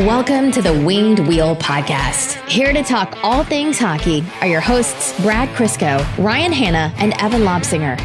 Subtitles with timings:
[0.00, 2.48] Welcome to the Winged Wheel Podcast.
[2.48, 7.42] Here to talk all things hockey are your hosts, Brad Crisco, Ryan Hanna, and Evan
[7.42, 7.98] Lobsinger.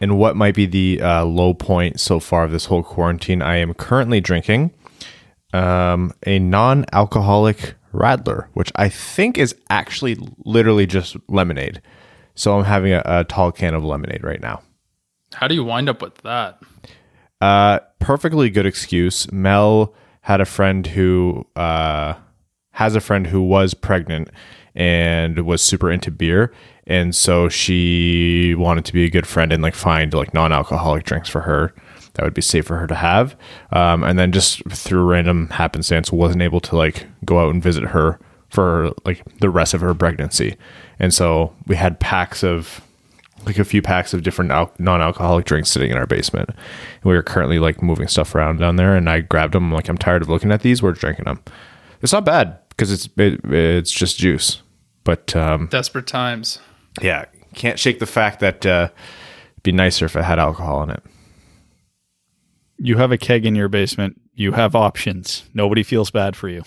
[0.00, 3.42] And what might be the uh, low point so far of this whole quarantine?
[3.42, 4.72] I am currently drinking
[5.52, 11.82] um, a non alcoholic Radler, which I think is actually literally just lemonade.
[12.36, 14.62] So I'm having a, a tall can of lemonade right now.
[15.34, 16.62] How do you wind up with that?
[17.40, 19.30] Uh, perfectly good excuse.
[19.32, 22.14] Mel had a friend who uh,
[22.72, 24.30] has a friend who was pregnant
[24.74, 26.52] and was super into beer,
[26.86, 31.28] and so she wanted to be a good friend and like find like non-alcoholic drinks
[31.28, 31.74] for her
[32.14, 33.36] that would be safe for her to have.
[33.72, 37.84] Um, and then just through random happenstance, wasn't able to like go out and visit
[37.84, 40.56] her for like the rest of her pregnancy,
[40.98, 42.80] and so we had packs of
[43.46, 46.48] like a few packs of different al- non-alcoholic drinks sitting in our basement.
[46.50, 46.58] And
[47.04, 49.72] we were currently like moving stuff around down there, and I grabbed them.
[49.72, 50.82] like, I'm tired of looking at these.
[50.82, 51.40] We're drinking them.
[52.02, 54.62] It's not bad because it's it, it's just juice,
[55.04, 56.58] but um, Desperate times.
[57.00, 58.88] yeah, can't shake the fact that uh,
[59.52, 61.02] it'd be nicer if it had alcohol in it.
[62.78, 64.20] You have a keg in your basement.
[64.34, 65.44] You have options.
[65.54, 66.64] Nobody feels bad for you.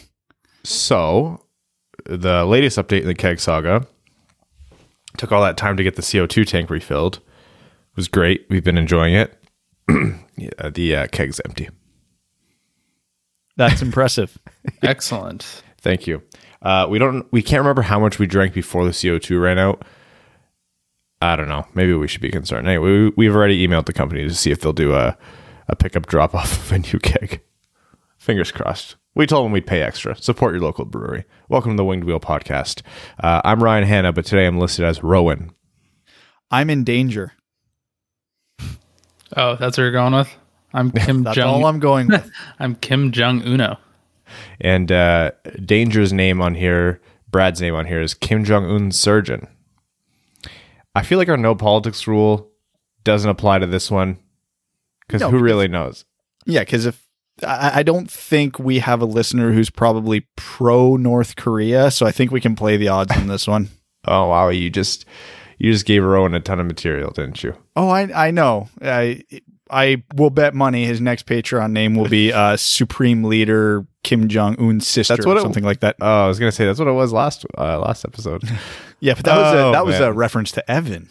[0.64, 1.44] So,
[2.06, 3.86] the latest update in the keg saga
[5.18, 7.18] took all that time to get the CO2 tank refilled.
[7.18, 8.46] It was great.
[8.50, 9.42] We've been enjoying it.
[10.38, 11.70] yeah, the uh, keg's empty.
[13.56, 14.38] That's impressive.
[14.84, 15.64] Excellent.
[15.80, 16.22] Thank you.
[16.62, 17.26] Uh, we don't.
[17.32, 19.84] We can't remember how much we drank before the CO two ran out.
[21.22, 21.66] I don't know.
[21.74, 22.68] Maybe we should be concerned.
[22.68, 25.18] Anyway, we, we've already emailed the company to see if they'll do a
[25.68, 27.42] a pickup drop off of a new keg.
[28.28, 28.98] Fingers crossed.
[29.16, 30.14] We told them we'd pay extra.
[30.18, 31.24] Support your local brewery.
[31.48, 32.82] Welcome to the Winged Wheel Podcast.
[33.24, 35.52] Uh, I'm Ryan Hanna, but today I'm listed as Rowan.
[36.52, 37.32] I'm in danger.
[39.38, 40.30] Oh, that's what you're going with?
[40.74, 41.48] I'm Kim That's Jong.
[41.48, 42.30] all I'm going with.
[42.60, 43.78] I'm Kim Jong Uno.
[44.60, 45.32] And uh,
[45.64, 49.48] Danger's name on here, Brad's name on here is Kim Jong Un Surgeon.
[50.94, 52.52] I feel like our no politics rule
[53.06, 54.18] doesn't apply to this one
[55.08, 56.04] because No, who because- really knows?
[56.46, 57.07] yeah, because if
[57.46, 62.32] I, don't think we have a listener who's probably pro North Korea, so I think
[62.32, 63.70] we can play the odds on this one.
[64.10, 65.04] Oh wow, you just
[65.58, 67.54] you just gave Rowan a ton of material, didn't you?
[67.76, 68.70] Oh, I I know.
[68.82, 69.22] I
[69.70, 74.56] I will bet money his next Patreon name will be uh, Supreme Leader Kim Jong
[74.62, 75.98] Un's sister, That's what or it- something like that.
[76.00, 78.44] Oh, I was gonna say that's what it was last uh, last episode.
[79.02, 81.10] Yeah, but that was Oh, a, that was a reference to Evan.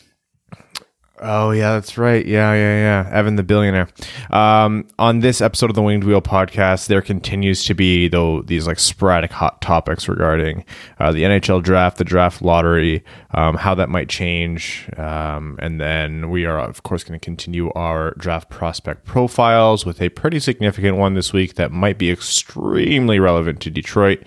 [1.20, 2.24] Oh yeah, that's right.
[2.24, 3.10] Yeah, yeah, yeah.
[3.12, 3.88] Evan the billionaire.
[4.30, 8.66] Um, on this episode of the Winged Wheel podcast, there continues to be though these
[8.66, 10.64] like sporadic hot topics regarding
[10.98, 13.04] uh, the NHL draft, the draft lottery,
[13.34, 17.70] um, how that might change, um, and then we are of course going to continue
[17.72, 23.18] our draft prospect profiles with a pretty significant one this week that might be extremely
[23.18, 24.22] relevant to Detroit.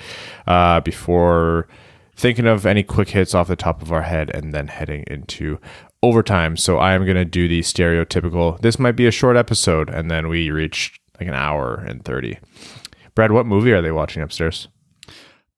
[0.47, 1.67] Uh, before
[2.19, 5.57] thinking of any quick hits off the top of our head and then heading into
[6.03, 6.57] overtime.
[6.57, 8.59] So I am going to do the stereotypical.
[8.61, 12.37] This might be a short episode, and then we reach like an hour and 30.
[13.15, 14.67] Brad, what movie are they watching upstairs?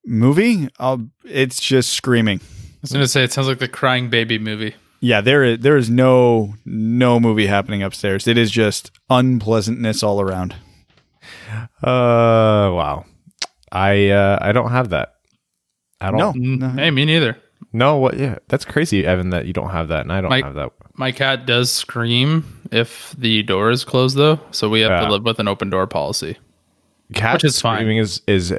[0.04, 0.68] Movie?
[0.80, 2.40] Uh, it's just screaming.
[2.40, 4.74] I was going to say, it sounds like the crying baby movie.
[5.04, 8.28] Yeah, there is there is no no movie happening upstairs.
[8.28, 10.54] It is just unpleasantness all around.
[11.82, 13.04] Uh, wow.
[13.72, 15.14] I uh, I don't have that.
[16.00, 16.18] I don't.
[16.18, 16.32] No.
[16.32, 16.68] Mm, No.
[16.82, 17.36] Hey, me neither.
[17.72, 18.18] No, what?
[18.18, 20.72] Yeah, that's crazy, Evan, that you don't have that, and I don't Mike- have that.
[20.94, 24.38] My cat does scream if the door is closed, though.
[24.50, 25.06] So we have Yeah.
[25.06, 26.36] to live with an open door policy.
[27.14, 27.76] Cat Which is fine.
[27.78, 28.54] screaming is is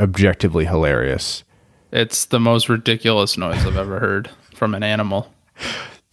[0.00, 1.44] objectively hilarious.
[1.92, 5.32] It's the most ridiculous noise I've ever heard from an animal.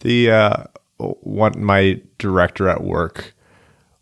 [0.00, 0.64] the uh
[0.98, 3.34] one my director at work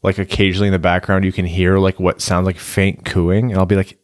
[0.02, 3.58] like occasionally in the background you can hear like what sounds like faint cooing and
[3.58, 3.98] i'll be like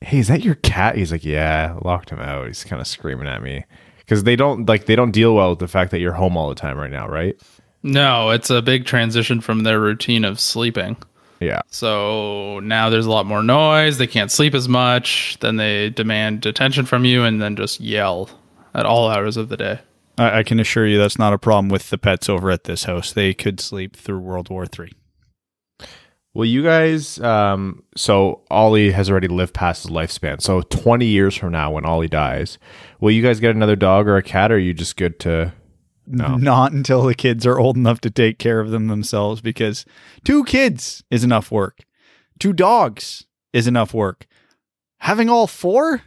[0.00, 3.26] hey is that your cat he's like yeah locked him out he's kind of screaming
[3.26, 3.64] at me
[3.98, 6.48] because they don't like they don't deal well with the fact that you're home all
[6.48, 7.36] the time right now right
[7.82, 10.96] No, it's a big transition from their routine of sleeping.
[11.40, 13.98] yeah So now there's a lot more noise.
[13.98, 15.36] They can't sleep as much.
[15.40, 18.30] Then they demand attention from you and then just yell
[18.74, 19.78] at all hours of the day.
[20.18, 22.84] I, I can assure you that's not a problem with the pets over at this
[22.84, 23.12] house.
[23.12, 24.92] They could sleep through World War Three.
[26.38, 31.34] Well you guys um so ollie has already lived past his lifespan so 20 years
[31.34, 32.58] from now when ollie dies
[33.00, 35.52] will you guys get another dog or a cat or are you just good to
[36.10, 36.36] No.
[36.36, 39.84] Not until the kids are old enough to take care of them themselves because
[40.24, 41.80] two kids is enough work.
[42.38, 44.26] Two dogs is enough work.
[45.00, 46.02] Having all four?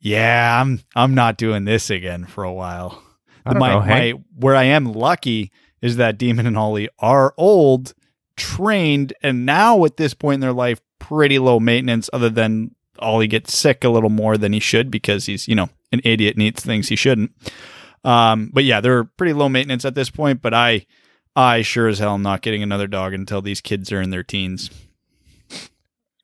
[0.00, 3.02] Yeah, I'm I'm not doing this again for a while.
[3.44, 7.94] My, know, my where I am lucky is that Demon and Ollie are old
[8.40, 13.26] trained and now at this point in their life, pretty low maintenance, other than Ollie
[13.26, 16.42] gets sick a little more than he should because he's, you know, an idiot and
[16.42, 17.32] eats things he shouldn't.
[18.02, 20.86] Um, but yeah, they're pretty low maintenance at this point, but I
[21.36, 24.22] I sure as hell am not getting another dog until these kids are in their
[24.22, 24.70] teens.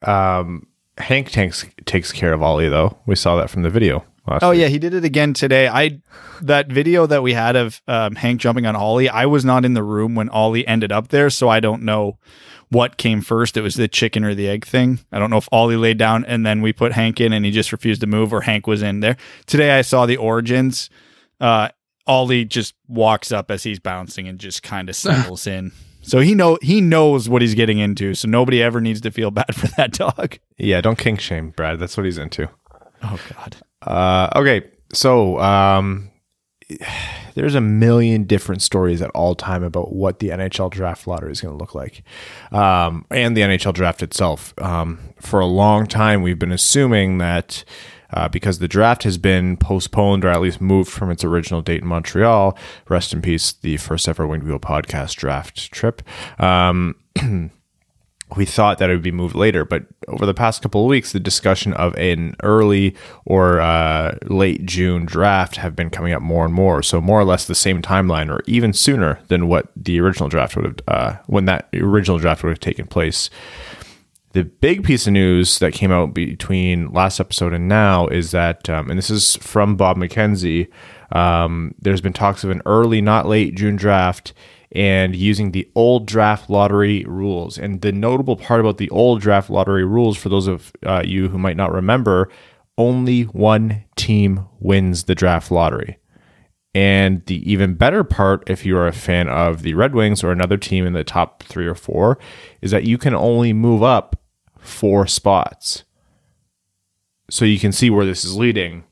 [0.02, 0.66] Um,
[0.98, 2.98] Hank takes takes care of Ollie though.
[3.06, 4.04] We saw that from the video.
[4.28, 4.60] Oh week.
[4.60, 5.68] yeah, he did it again today.
[5.68, 6.00] I
[6.42, 9.08] that video that we had of um, Hank jumping on Ollie.
[9.08, 12.18] I was not in the room when Ollie ended up there, so I don't know
[12.68, 13.56] what came first.
[13.56, 14.98] It was the chicken or the egg thing.
[15.12, 17.50] I don't know if Ollie laid down and then we put Hank in and he
[17.52, 19.16] just refused to move, or Hank was in there.
[19.46, 20.90] Today I saw the origins.
[21.40, 21.68] Uh,
[22.06, 25.72] Ollie just walks up as he's bouncing and just kind of settles in.
[26.02, 28.14] So he know he knows what he's getting into.
[28.14, 30.38] So nobody ever needs to feel bad for that dog.
[30.56, 31.78] Yeah, don't kink shame, Brad.
[31.78, 32.48] That's what he's into.
[33.02, 33.56] Oh God.
[33.86, 34.62] Uh, okay,
[34.92, 36.10] so um,
[37.34, 41.40] there's a million different stories at all time about what the NHL draft lottery is
[41.40, 42.02] going to look like,
[42.52, 44.54] um, and the NHL draft itself.
[44.58, 47.64] Um, for a long time, we've been assuming that.
[48.12, 51.82] Uh, because the draft has been postponed or at least moved from its original date
[51.82, 52.56] in Montreal.
[52.88, 56.02] Rest in peace, the first ever Winged Wheel podcast draft trip.
[56.40, 56.94] Um,
[58.34, 61.12] we thought that it would be moved later, but over the past couple of weeks,
[61.12, 66.44] the discussion of an early or uh, late June draft have been coming up more
[66.44, 66.82] and more.
[66.82, 70.56] So more or less the same timeline, or even sooner than what the original draft
[70.56, 73.30] would have, uh, when that original draft would have taken place.
[74.32, 78.68] The big piece of news that came out between last episode and now is that,
[78.68, 80.68] um, and this is from Bob McKenzie.
[81.12, 84.34] Um, there's been talks of an early, not late June draft
[84.76, 87.56] and using the old draft lottery rules.
[87.56, 91.30] And the notable part about the old draft lottery rules, for those of uh, you
[91.30, 92.28] who might not remember,
[92.76, 95.98] only one team wins the draft lottery.
[96.74, 100.30] And the even better part, if you are a fan of the Red Wings or
[100.30, 102.18] another team in the top three or four,
[102.60, 104.20] is that you can only move up
[104.58, 105.84] four spots.
[107.30, 108.84] So you can see where this is leading.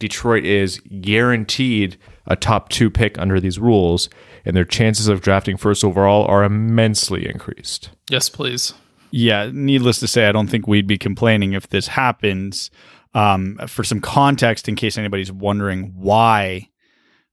[0.00, 4.08] Detroit is guaranteed a top two pick under these rules,
[4.44, 7.90] and their chances of drafting first overall are immensely increased.
[8.08, 8.74] Yes, please.
[9.12, 12.70] Yeah, needless to say, I don't think we'd be complaining if this happens.
[13.12, 16.68] Um, for some context, in case anybody's wondering why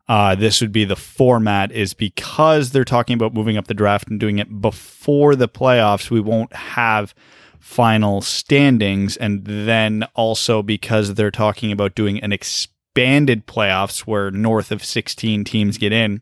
[0.09, 4.09] uh, this would be the format, is because they're talking about moving up the draft
[4.09, 6.09] and doing it before the playoffs.
[6.09, 7.13] We won't have
[7.67, 14.71] final standings, and then also because they're talking about doing an expanded playoffs where north
[14.71, 16.21] of 16 teams get in.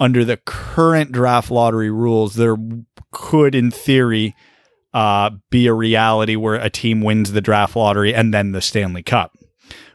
[0.00, 2.56] Under the current draft lottery rules, there
[3.12, 4.34] could, in theory,
[4.94, 9.02] uh, be a reality where a team wins the draft lottery and then the Stanley
[9.02, 9.36] Cup,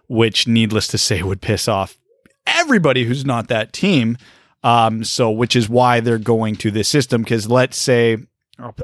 [0.08, 1.98] which, needless to say, would piss off
[2.46, 4.16] everybody who's not that team.
[4.64, 7.24] Um, so, which is why they're going to this system.
[7.24, 8.18] Because let's say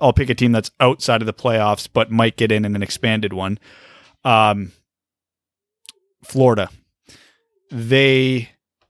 [0.02, 2.84] I'll, pick a team that's outside of the playoffs but might get in in an
[2.84, 3.60] expanded one.
[4.24, 4.72] Um,
[6.24, 6.70] Florida,
[7.72, 8.50] they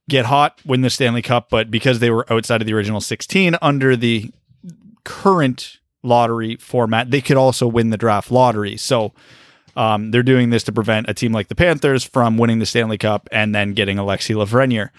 [0.10, 3.58] get hot, win the Stanley Cup, but because they were outside of the original 16
[3.62, 4.32] under the
[5.04, 8.78] current lottery format, they could also win the draft lottery.
[8.78, 9.14] So
[9.76, 12.98] um, they're doing this to prevent a team like the Panthers from winning the Stanley
[12.98, 14.90] Cup and then getting Alexi Lafreniere.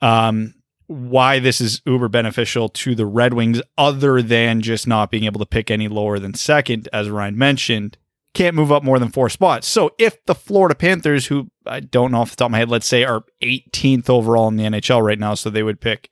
[0.00, 0.54] Um,
[0.86, 5.40] why this is uber beneficial to the Red Wings, other than just not being able
[5.40, 7.98] to pick any lower than second, as Ryan mentioned,
[8.34, 9.68] can't move up more than four spots.
[9.68, 12.70] So if the Florida Panthers, who I don't know off the top of my head,
[12.70, 16.10] let's say are 18th overall in the NHL right now, so they would pick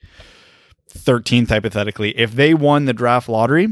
[0.92, 2.16] 13th hypothetically.
[2.18, 3.68] If they won the draft lottery,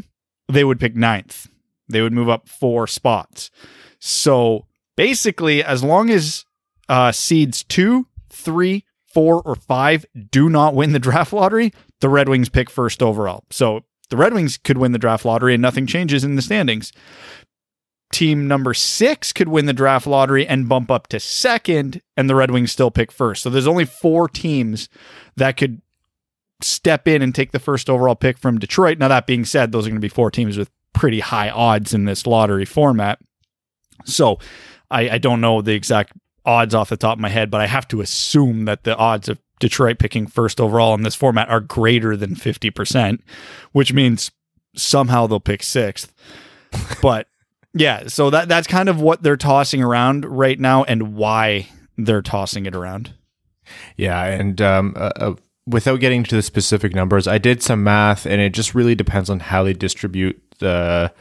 [0.49, 1.49] they would pick ninth.
[1.89, 3.51] They would move up four spots.
[3.99, 6.45] So basically, as long as
[6.89, 12.29] uh, seeds two, three, four, or five do not win the draft lottery, the Red
[12.29, 13.45] Wings pick first overall.
[13.51, 16.93] So the Red Wings could win the draft lottery and nothing changes in the standings.
[18.11, 22.35] Team number six could win the draft lottery and bump up to second, and the
[22.35, 23.43] Red Wings still pick first.
[23.43, 24.89] So there's only four teams
[25.37, 25.83] that could
[26.63, 28.99] step in and take the first overall pick from Detroit.
[28.99, 31.93] Now, that being said, those are going to be four teams with pretty high odds
[31.93, 33.21] in this lottery format.
[34.05, 34.39] So
[34.91, 36.15] I, I don't know the exact
[36.49, 39.29] odds off the top of my head, but I have to assume that the odds
[39.29, 43.21] of Detroit picking first overall in this format are greater than 50%,
[43.73, 44.31] which means
[44.75, 46.15] somehow they'll pick sixth.
[47.03, 47.29] but
[47.75, 52.23] yeah, so that that's kind of what they're tossing around right now and why they're
[52.23, 53.13] tossing it around.
[53.99, 55.35] Yeah, and um, uh, uh,
[55.67, 59.29] without getting to the specific numbers, I did some math, and it just really depends
[59.29, 61.13] on how they distribute the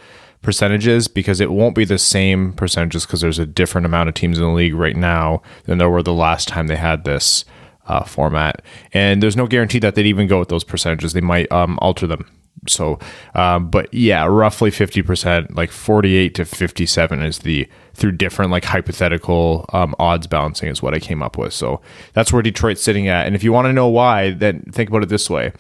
[0.48, 4.38] percentages because it won't be the same percentages because there's a different amount of teams
[4.38, 7.44] in the league right now than there were the last time they had this
[7.88, 8.62] uh, format.
[8.94, 11.12] And there's no guarantee that they'd even go with those percentages.
[11.12, 12.32] They might um, alter them
[12.66, 12.98] So,
[13.36, 19.66] um, but yeah, roughly 50%, like 48 to 57 is the through different like hypothetical
[19.74, 21.52] um, odds balancing is what I came up with.
[21.52, 21.82] So
[22.14, 23.28] that's where Detroit's sitting at.
[23.28, 25.52] And if you want to know why, then think about it this way.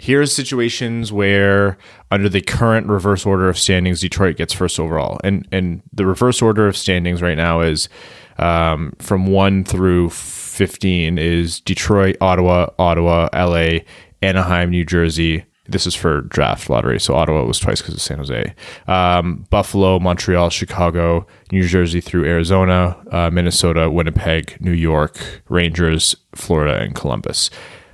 [0.00, 1.76] Here's situations where
[2.10, 5.20] under the current reverse order of standings, Detroit gets first overall.
[5.22, 7.88] And and the reverse order of standings right now is
[8.38, 13.80] um, from one through 15 is Detroit, Ottawa, Ottawa, LA,
[14.22, 16.98] Anaheim, New Jersey, this is for draft lottery.
[16.98, 18.54] So Ottawa was twice because of San Jose.
[18.88, 26.80] Um, Buffalo, Montreal, Chicago, New Jersey through Arizona, uh, Minnesota, Winnipeg, New York, Rangers, Florida,
[26.82, 27.50] and Columbus.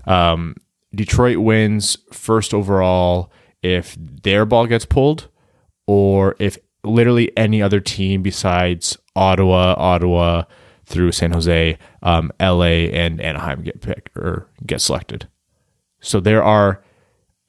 [0.07, 0.57] Um,
[0.95, 5.29] Detroit wins first overall if their ball gets pulled
[5.87, 10.45] or if literally any other team besides Ottawa, Ottawa
[10.85, 15.29] through San Jose, um, LA, and Anaheim get picked or get selected.
[16.01, 16.85] So there are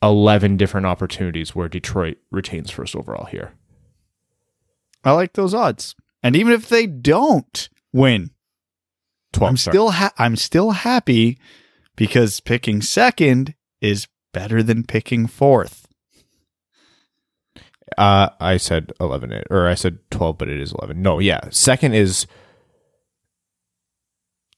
[0.01, 3.53] 11 different opportunities where Detroit retains first overall here.
[5.03, 5.95] I like those odds.
[6.23, 8.31] And even if they don't win,
[9.33, 9.73] 12, I'm sorry.
[9.73, 11.37] still ha- I'm still happy
[11.97, 15.87] because picking second is better than picking fourth.
[17.97, 21.01] Uh, I said 11, or I said 12, but it is 11.
[21.01, 21.41] No, yeah.
[21.49, 22.27] Second is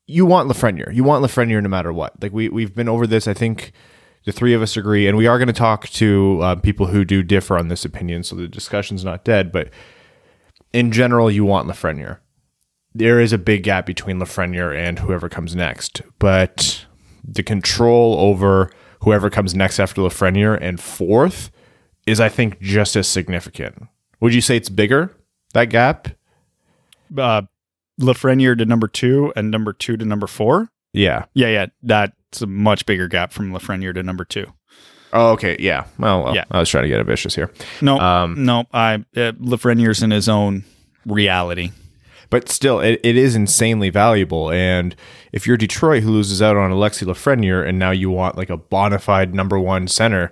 [0.05, 0.93] you want Lafreniere.
[0.93, 2.21] You want Lafreniere no matter what.
[2.21, 3.27] Like we, we've been over this.
[3.27, 3.71] I think
[4.25, 7.05] the three of us agree, and we are going to talk to uh, people who
[7.05, 9.51] do differ on this opinion, so the discussion's not dead.
[9.51, 9.69] But
[10.73, 12.17] in general, you want Lafreniere.
[12.93, 16.87] There is a big gap between Lafreniere and whoever comes next, but
[17.23, 18.71] the control over
[19.01, 21.51] whoever comes next after Lafreniere and fourth
[22.05, 23.87] is, I think, just as significant.
[24.19, 25.15] Would you say it's bigger
[25.53, 26.09] that gap?
[27.17, 27.43] Uh,
[27.99, 30.69] Lafreniere to number two and number two to number four.
[30.93, 31.25] Yeah.
[31.33, 34.45] Yeah, yeah, that's a much bigger gap from Lafreniere to number two.
[35.11, 35.55] Oh, okay.
[35.59, 35.85] Yeah.
[35.97, 36.45] Well, well Yeah.
[36.51, 37.51] I was trying to get ambitious here.
[37.81, 40.63] No, Um, no, I uh, Lafreniere's in his own
[41.05, 41.71] reality.
[42.29, 44.51] But still, it, it is insanely valuable.
[44.51, 44.95] And
[45.31, 48.57] if you're Detroit who loses out on Alexi Lafreniere and now you want like a
[48.57, 50.31] bona fide number one center,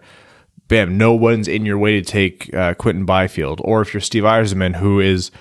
[0.67, 3.61] bam, no one's in your way to take uh, Quinton Byfield.
[3.63, 5.31] Or if you're Steve Yzerman, who is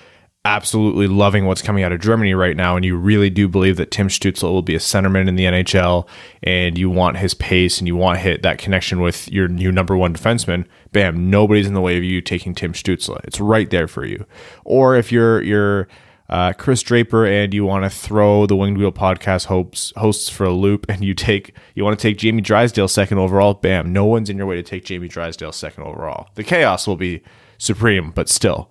[0.45, 3.91] absolutely loving what's coming out of Germany right now, and you really do believe that
[3.91, 6.07] Tim Stützle will be a centerman in the NHL,
[6.41, 9.97] and you want his pace and you want hit that connection with your new number
[9.97, 13.19] one defenseman, bam, nobody's in the way of you taking Tim Stützle.
[13.25, 14.25] It's right there for you.
[14.63, 15.89] Or if you're you're
[16.29, 20.45] uh, Chris Draper and you want to throw the Winged Wheel podcast hosts hosts for
[20.45, 24.05] a loop, and you take you want to take Jamie Drysdale second overall, bam, no
[24.05, 26.27] one's in your way to take Jamie Drysdale second overall.
[26.35, 27.21] The chaos will be
[27.57, 28.69] supreme, but still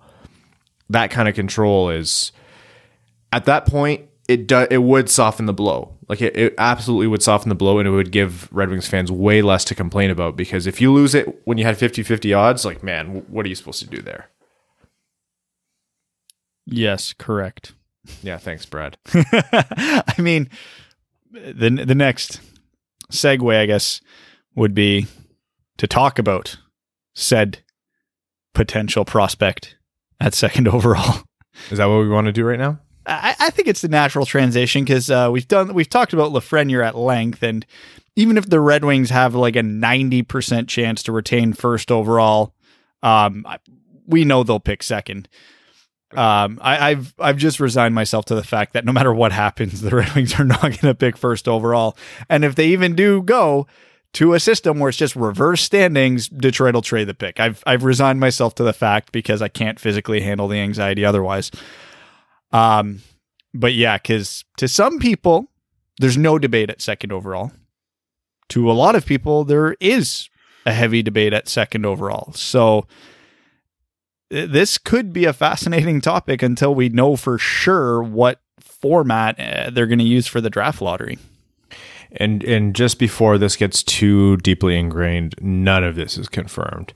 [0.89, 2.31] that kind of control is
[3.33, 5.93] at that point it do, it would soften the blow.
[6.07, 9.11] Like it, it absolutely would soften the blow and it would give Red Wings fans
[9.11, 12.65] way less to complain about because if you lose it when you had 50-50 odds,
[12.65, 14.29] like man, what are you supposed to do there?
[16.69, 17.73] Yes, correct.
[18.21, 18.97] Yeah, thanks, Brad.
[19.13, 20.49] I mean,
[21.31, 22.41] the the next
[23.11, 24.01] segue, I guess,
[24.55, 25.07] would be
[25.77, 26.57] to talk about
[27.15, 27.59] said
[28.53, 29.77] potential prospect
[30.19, 31.23] at second overall.
[31.71, 32.79] Is that what we want to do right now?
[33.05, 36.85] I, I think it's the natural transition because uh, we've done we've talked about Lafreniere
[36.85, 37.65] at length, and
[38.17, 42.53] even if the Red Wings have like a ninety percent chance to retain first overall,
[43.03, 43.59] um, I-
[44.05, 45.27] we know they'll pick second.
[46.15, 49.81] Um, I, I've I've just resigned myself to the fact that no matter what happens,
[49.81, 51.97] the Red Wings are not going to pick first overall,
[52.29, 53.67] and if they even do go
[54.13, 57.39] to a system where it's just reverse standings, Detroit will trade the pick.
[57.39, 61.51] I've I've resigned myself to the fact because I can't physically handle the anxiety otherwise.
[62.51, 63.01] Um,
[63.53, 65.51] but yeah, because to some people,
[65.99, 67.51] there's no debate at second overall.
[68.49, 70.29] To a lot of people, there is
[70.65, 72.31] a heavy debate at second overall.
[72.33, 72.87] So
[74.29, 79.87] this could be a fascinating topic until we know for sure what format uh, they're
[79.87, 81.17] going to use for the draft lottery.
[82.11, 86.93] And and just before this gets too deeply ingrained, none of this is confirmed.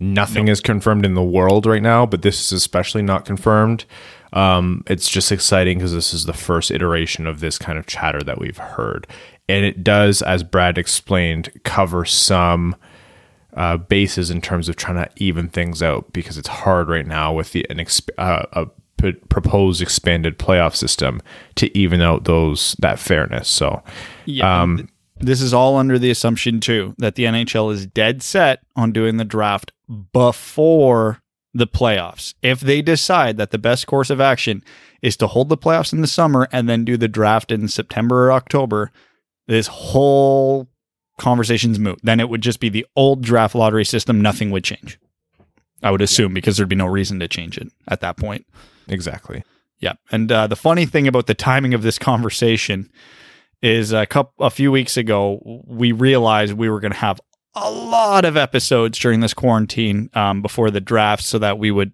[0.00, 3.84] Nothing is confirmed in the world right now, but this is especially not confirmed.
[4.32, 8.20] Um, it's just exciting because this is the first iteration of this kind of chatter
[8.20, 9.06] that we've heard,
[9.48, 12.76] and it does, as Brad explained, cover some
[13.54, 17.32] uh, bases in terms of trying to even things out because it's hard right now
[17.32, 18.66] with the an exp- uh, a
[18.98, 21.20] p- proposed expanded playoff system
[21.54, 23.48] to even out those that fairness.
[23.48, 23.82] So.
[24.26, 24.62] Yeah.
[24.62, 24.88] Um,
[25.20, 29.16] this is all under the assumption too that the NHL is dead set on doing
[29.16, 29.72] the draft
[30.12, 31.20] before
[31.54, 32.34] the playoffs.
[32.42, 34.62] If they decide that the best course of action
[35.02, 38.26] is to hold the playoffs in the summer and then do the draft in September
[38.26, 38.92] or October,
[39.46, 40.68] this whole
[41.18, 41.98] conversation's moot.
[42.02, 44.20] Then it would just be the old draft lottery system.
[44.20, 44.98] Nothing would change.
[45.82, 48.46] I would assume because there'd be no reason to change it at that point.
[48.88, 49.44] Exactly.
[49.78, 49.94] Yeah.
[50.10, 52.90] And uh, the funny thing about the timing of this conversation
[53.62, 57.20] is a couple a few weeks ago we realized we were going to have
[57.54, 61.92] a lot of episodes during this quarantine um, before the draft, so that we would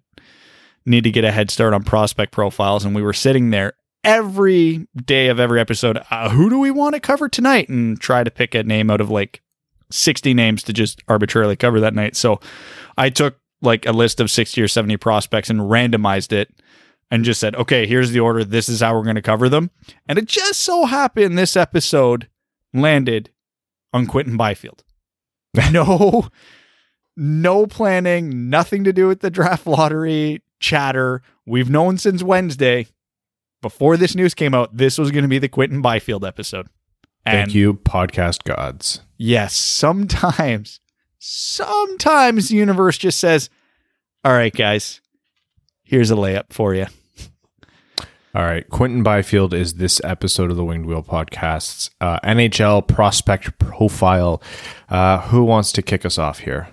[0.85, 2.85] need to get a head start on prospect profiles.
[2.85, 3.73] And we were sitting there
[4.05, 6.01] every day of every episode.
[6.09, 7.67] Uh, who do we want to cover tonight?
[7.69, 9.41] And try to pick a name out of like
[9.91, 12.15] sixty names to just arbitrarily cover that night.
[12.15, 12.39] So
[12.97, 16.53] I took like a list of sixty or seventy prospects and randomized it
[17.11, 18.43] and just said, okay, here's the order.
[18.43, 19.69] This is how we're going to cover them.
[20.07, 22.29] And it just so happened this episode
[22.73, 23.29] landed
[23.93, 24.83] on Quinton Byfield.
[25.71, 26.27] No,
[27.15, 31.21] no planning, nothing to do with the draft lottery chatter.
[31.45, 32.87] We've known since Wednesday,
[33.65, 36.67] before this news came out, this was going to be the Quinton Byfield episode.
[37.25, 38.99] Thank you, podcast gods.
[39.17, 40.79] Yes, sometimes,
[41.17, 43.49] sometimes the universe just says,
[44.23, 45.01] all right, guys,
[45.83, 46.85] here's a layup for you.
[48.35, 48.69] All right.
[48.69, 54.43] Quinton Byfield is this episode of the Winged Wheel Podcasts uh, NHL prospect profile.
[54.89, 56.67] Uh, who wants to kick us off here?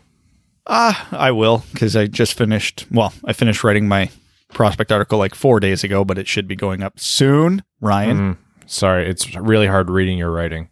[0.67, 2.85] Ah, uh, I will because I just finished.
[2.91, 4.11] Well, I finished writing my
[4.53, 7.63] prospect article like four days ago, but it should be going up soon.
[7.81, 10.69] Ryan, mm, sorry, it's really hard reading your writing.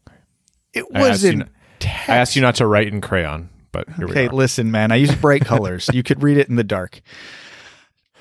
[0.73, 1.49] It wasn't.
[1.83, 4.29] I asked you not to write in crayon, but okay.
[4.29, 5.89] Listen, man, I use bright colors.
[5.93, 7.01] You could read it in the dark.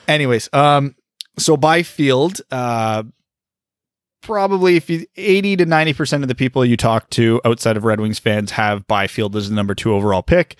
[0.07, 0.95] Anyways, um,
[1.37, 3.03] so Byfield, uh,
[4.21, 7.99] probably if you 80 to 90% of the people you talk to outside of Red
[7.99, 10.55] Wings fans have Byfield as the number two overall pick.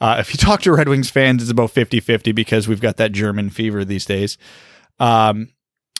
[0.00, 2.96] Uh, if you talk to Red Wings fans, it's about 50 50 because we've got
[2.96, 4.38] that German fever these days.
[4.98, 5.48] Um,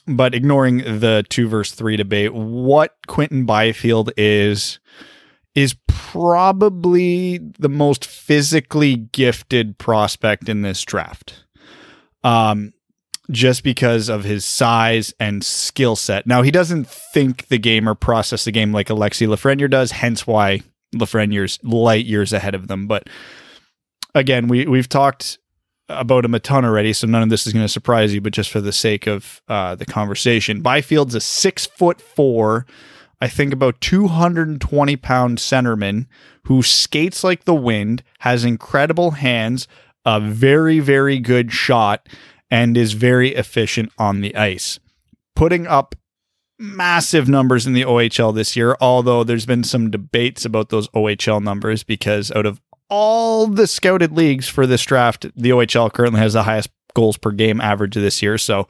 [0.07, 4.79] but ignoring the two verse three debate, what Quinton Byfield is
[5.55, 11.45] is probably the most physically gifted prospect in this draft.
[12.23, 12.73] Um,
[13.31, 16.27] just because of his size and skill set.
[16.27, 20.27] Now, he doesn't think the game or process the game like Alexi Lafreniere does, hence
[20.27, 20.61] why
[20.95, 22.87] Lafreniere's light years ahead of them.
[22.87, 23.09] But
[24.15, 25.39] again, we, we've talked
[25.89, 28.33] about him a ton already, so none of this is going to surprise you, but
[28.33, 32.67] just for the sake of uh, the conversation, Byfield's a six foot four,
[33.21, 36.07] I think about 220 pound centerman
[36.45, 39.69] who skates like the wind, has incredible hands,
[40.05, 42.09] a very, very good shot
[42.51, 44.79] and is very efficient on the ice,
[45.35, 45.95] putting up
[46.59, 51.43] massive numbers in the OHL this year, although there's been some debates about those OHL
[51.43, 52.61] numbers because out of
[52.95, 57.33] all the scouted leagues for this draft, the OHL currently has the highest goals per
[57.33, 58.39] game average this year.
[58.39, 58.69] So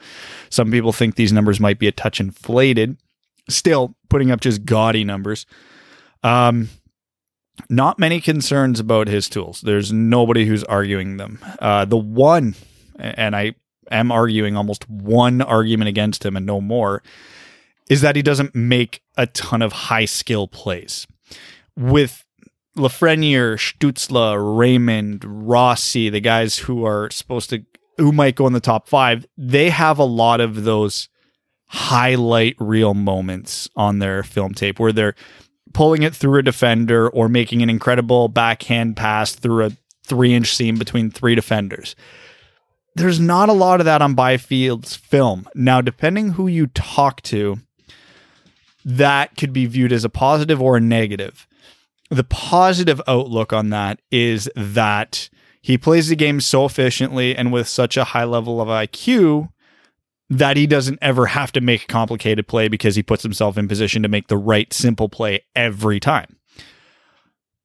[0.48, 2.96] some people think these numbers might be a touch inflated.
[3.50, 5.44] Still putting up just gaudy numbers.
[6.22, 6.70] Um,
[7.68, 9.60] not many concerns about his tools.
[9.60, 11.38] There's nobody who's arguing them.
[11.58, 12.54] Uh, the one,
[12.98, 13.54] and I
[13.90, 17.02] am arguing almost one argument against him and no more,
[17.90, 21.06] is that he doesn't make a ton of high skill plays.
[21.76, 22.23] With
[22.76, 27.64] Lafreniere, Stützle, Raymond, Rossi, the guys who are supposed to
[27.96, 31.08] who might go in the top five, they have a lot of those
[31.66, 35.14] highlight reel moments on their film tape where they're
[35.72, 39.70] pulling it through a defender or making an incredible backhand pass through a
[40.04, 41.94] three inch seam between three defenders
[42.94, 45.48] there's not a lot of that on Byfield's film.
[45.54, 47.58] Now, depending who you talk to,
[48.84, 51.46] that could be viewed as a positive or a negative.
[52.11, 55.29] The positive outlook on that is that
[55.61, 59.49] he plays the game so efficiently and with such a high level of IQ
[60.31, 63.69] that he doesn't ever have to make a complicated play because he puts himself in
[63.69, 66.37] position to make the right simple play every time.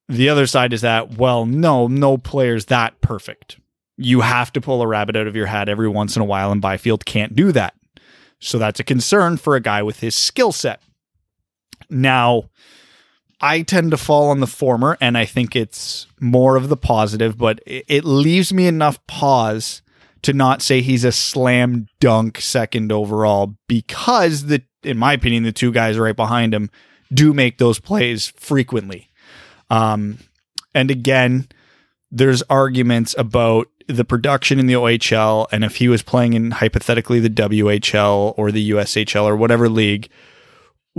[0.08, 3.58] The other side is that, well, no, no player's that perfect
[4.00, 6.50] you have to pull a rabbit out of your hat every once in a while,
[6.50, 7.74] and Byfield can't do that.
[8.40, 10.80] So that's a concern for a guy with his skill set.
[11.90, 12.44] Now,
[13.40, 17.38] I tend to fall on the former, and I think it's more of the positive,
[17.38, 19.82] but it leaves me enough pause
[20.22, 25.52] to not say he's a slam dunk second overall because the in my opinion the
[25.52, 26.70] two guys right behind him
[27.12, 29.10] do make those plays frequently.
[29.70, 30.18] Um
[30.74, 31.48] and again
[32.10, 37.20] there's arguments about the production in the OHL and if he was playing in hypothetically
[37.20, 40.08] the WHL or the USHL or whatever league,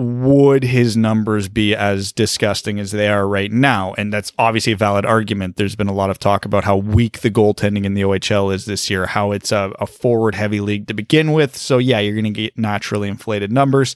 [0.02, 3.94] would his numbers be as disgusting as they are right now?
[3.94, 5.56] And that's obviously a valid argument.
[5.56, 8.66] There's been a lot of talk about how weak the goaltending in the OHL is
[8.66, 11.56] this year, how it's a, a forward heavy league to begin with.
[11.56, 13.96] So, yeah, you're going to get naturally inflated numbers.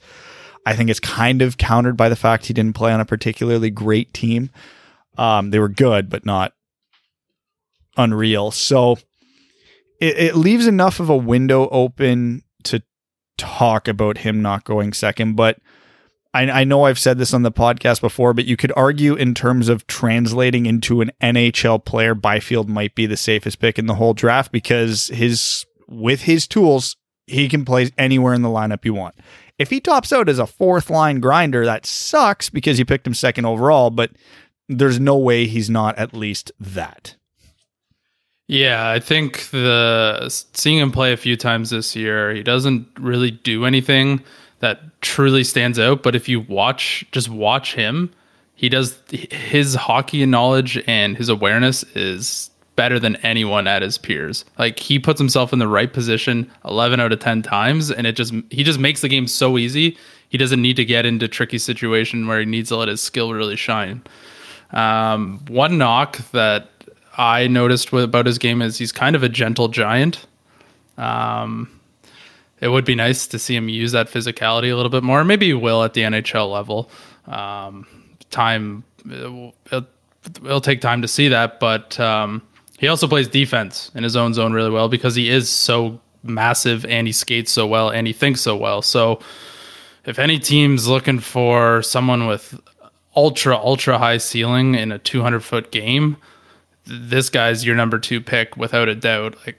[0.65, 3.69] I think it's kind of countered by the fact he didn't play on a particularly
[3.69, 4.49] great team.
[5.17, 6.53] Um, they were good, but not
[7.97, 8.51] unreal.
[8.51, 8.97] So
[9.99, 12.81] it, it leaves enough of a window open to
[13.37, 15.35] talk about him not going second.
[15.35, 15.59] But
[16.35, 19.33] I, I know I've said this on the podcast before, but you could argue in
[19.33, 23.95] terms of translating into an NHL player, Byfield might be the safest pick in the
[23.95, 28.93] whole draft because his with his tools, he can play anywhere in the lineup you
[28.93, 29.15] want.
[29.57, 33.13] If he tops out as a fourth line grinder, that sucks because you picked him
[33.13, 34.11] second overall, but
[34.67, 37.15] there's no way he's not at least that.
[38.47, 43.31] Yeah, I think the seeing him play a few times this year, he doesn't really
[43.31, 44.21] do anything
[44.59, 46.03] that truly stands out.
[46.03, 48.11] But if you watch, just watch him,
[48.55, 54.45] he does his hockey knowledge and his awareness is better than anyone at his peers.
[54.57, 58.13] Like he puts himself in the right position 11 out of 10 times and it
[58.13, 59.97] just he just makes the game so easy.
[60.29, 63.33] He doesn't need to get into tricky situation where he needs to let his skill
[63.33, 64.03] really shine.
[64.71, 66.69] Um, one knock that
[67.17, 70.25] I noticed about his game is he's kind of a gentle giant.
[70.97, 71.69] Um,
[72.61, 75.23] it would be nice to see him use that physicality a little bit more.
[75.23, 76.89] Maybe he will at the NHL level.
[77.27, 77.85] Um,
[78.29, 79.53] time it'll,
[80.43, 82.41] it'll, take time to see that, but um,
[82.77, 86.85] he also plays defense in his own zone really well because he is so massive
[86.85, 88.81] and he skates so well and he thinks so well.
[88.81, 89.19] So
[90.05, 92.59] if any team's looking for someone with
[93.15, 96.17] ultra ultra high ceiling in a 200 foot game,
[96.85, 99.35] this guy's your number two pick without a doubt.
[99.45, 99.57] Like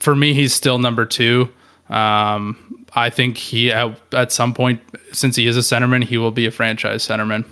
[0.00, 1.50] for me, he's still number two.
[1.88, 4.80] Um, I think he at, at some point,
[5.12, 7.44] since he is a centerman, he will be a franchise centerman.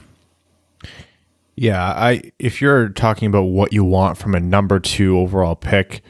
[1.54, 6.02] Yeah, I if you're talking about what you want from a number two overall pick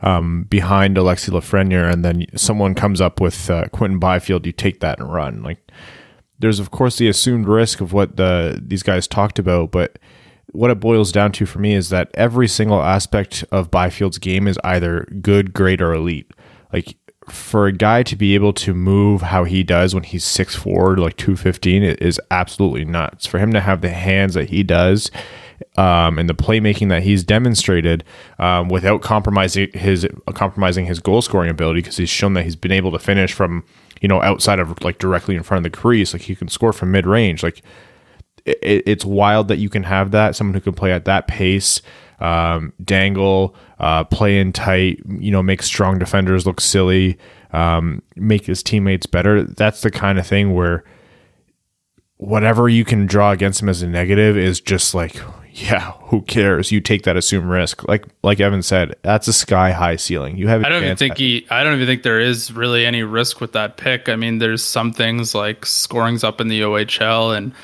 [0.00, 4.80] um, behind Alexi Lafreniere, and then someone comes up with uh, Quinton Byfield, you take
[4.80, 5.42] that and run.
[5.42, 5.58] Like,
[6.38, 9.98] there's of course the assumed risk of what the these guys talked about, but
[10.52, 14.48] what it boils down to for me is that every single aspect of Byfield's game
[14.48, 16.30] is either good, great, or elite.
[16.72, 16.96] Like
[17.28, 20.98] for a guy to be able to move how he does when he's six 6'4
[20.98, 23.26] like 215 it is absolutely nuts.
[23.26, 25.10] For him to have the hands that he does
[25.76, 28.04] um, and the playmaking that he's demonstrated
[28.38, 32.72] um, without compromising his compromising his goal scoring ability because he's shown that he's been
[32.72, 33.64] able to finish from
[34.00, 36.72] you know outside of like directly in front of the crease like he can score
[36.72, 37.62] from mid range like
[38.44, 41.80] it, it's wild that you can have that someone who can play at that pace
[42.20, 47.18] um, dangle, uh, play in tight, you know, make strong defenders look silly,
[47.52, 49.42] um, make his teammates better.
[49.42, 50.84] That's the kind of thing where
[52.18, 55.20] whatever you can draw against him as a negative is just like,
[55.52, 56.70] yeah, who cares?
[56.70, 57.86] You take that assumed risk.
[57.88, 60.36] Like like Evan said, that's a sky high ceiling.
[60.36, 60.64] You have.
[60.64, 61.46] I don't even think he.
[61.50, 64.10] I don't even think there is really any risk with that pick.
[64.10, 67.54] I mean, there's some things like scoring's up in the OHL and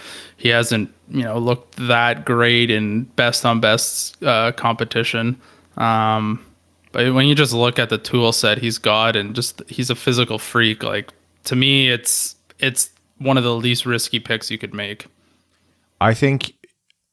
[0.42, 5.40] he hasn't you know looked that great in best on best uh, competition.
[5.76, 6.44] Um,
[6.90, 9.94] but when you just look at the tool set he's got and just he's a
[9.94, 11.12] physical freak, like
[11.44, 15.06] to me, it's it's one of the least risky picks you could make.
[16.00, 16.54] I think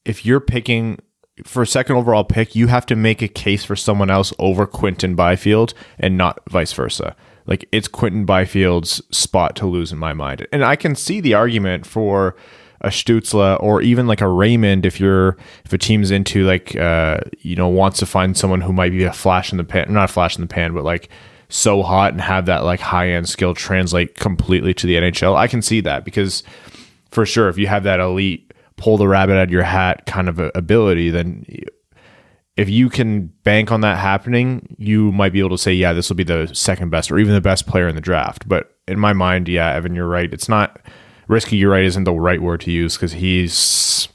[0.05, 0.97] if you're picking
[1.43, 4.65] for a second overall pick, you have to make a case for someone else over
[4.65, 7.15] Quinton Byfield and not vice versa.
[7.45, 10.47] Like it's Quinton Byfield's spot to lose in my mind.
[10.51, 12.35] And I can see the argument for
[12.81, 17.19] a Stützle or even like a Raymond if you're if a team's into like uh
[17.39, 20.09] you know wants to find someone who might be a flash in the pan not
[20.09, 21.09] a flash in the pan but like
[21.49, 25.47] so hot and have that like high end skill translate completely to the NHL I
[25.47, 26.43] can see that because
[27.11, 30.29] for sure if you have that elite pull the rabbit out of your hat kind
[30.29, 31.45] of ability then
[32.55, 36.07] if you can bank on that happening you might be able to say yeah this
[36.09, 38.47] will be the second best or even the best player in the draft.
[38.47, 40.33] But in my mind yeah Evan you're right.
[40.33, 40.79] It's not
[41.29, 44.09] risky, you're right, isn't the right word to use because he's,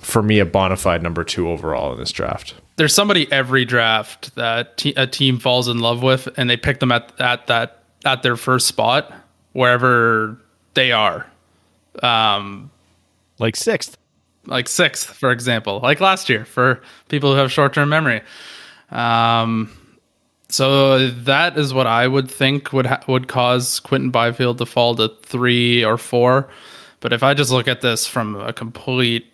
[0.00, 2.54] for me, a bona fide number two overall in this draft.
[2.76, 6.78] There's somebody every draft that te- a team falls in love with, and they pick
[6.78, 9.12] them at at that at their first spot
[9.52, 10.38] wherever
[10.74, 11.26] they are.
[12.02, 12.70] Um,
[13.40, 13.98] like sixth,
[14.46, 18.22] like sixth, for example, like last year for people who have short term memory.
[18.90, 19.72] Um,
[20.50, 24.94] so that is what I would think would ha- would cause Quinton Byfield to fall
[24.96, 26.48] to three or four.
[27.00, 29.26] But if I just look at this from a complete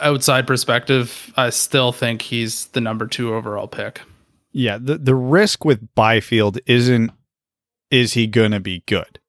[0.00, 4.00] outside perspective, I still think he's the number two overall pick.
[4.52, 7.12] Yeah, the the risk with Byfield isn't
[7.90, 9.20] is he going to be good?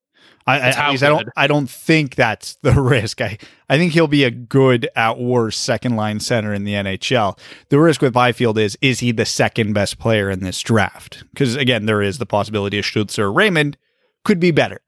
[0.47, 1.29] I, I, I don't.
[1.37, 3.21] I don't think that's the risk.
[3.21, 3.37] I,
[3.69, 7.37] I think he'll be a good at worst second line center in the NHL.
[7.69, 11.23] The risk with Byfield is is he the second best player in this draft?
[11.31, 13.77] Because again, there is the possibility of Stützle or Raymond
[14.23, 14.81] could be better.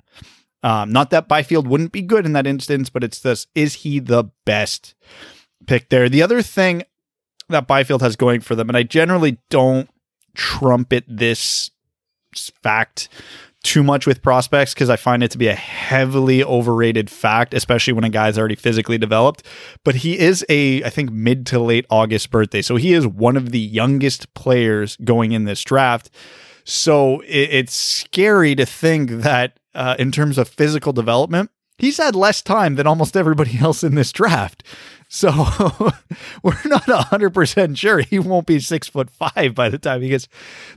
[0.63, 3.99] Um, not that Byfield wouldn't be good in that instance, but it's this: is he
[3.99, 4.95] the best
[5.67, 6.09] pick there.
[6.09, 6.83] The other thing
[7.49, 9.89] that Byfield has going for them, and I generally don't
[10.35, 11.69] trumpet this
[12.63, 13.09] fact
[13.63, 17.93] too much with prospects because I find it to be a heavily overrated fact, especially
[17.93, 19.45] when a guy's already physically developed.
[19.85, 22.61] But he is a, I think, mid to late August birthday.
[22.61, 26.09] So he is one of the youngest players going in this draft.
[26.65, 32.15] So it, it's scary to think that uh, in terms of physical development, he's had
[32.15, 34.63] less time than almost everybody else in this draft.
[35.13, 35.29] So
[36.43, 40.27] we're not 100% sure he won't be six foot five by the time he gets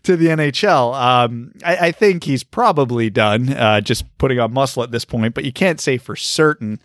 [0.02, 0.94] to the NHL.
[0.94, 5.34] Um, I, I, think he's probably done uh, just putting on muscle at this point,
[5.34, 6.82] but you can't say for certain.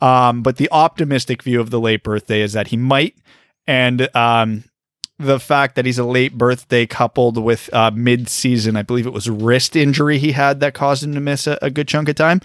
[0.00, 3.14] Um, but the optimistic view of the late birthday is that he might.
[3.68, 4.64] And um,
[5.16, 9.12] the fact that he's a late birthday coupled with uh, mid season, I believe it
[9.12, 12.16] was wrist injury he had that caused him to miss a, a good chunk of
[12.16, 12.40] time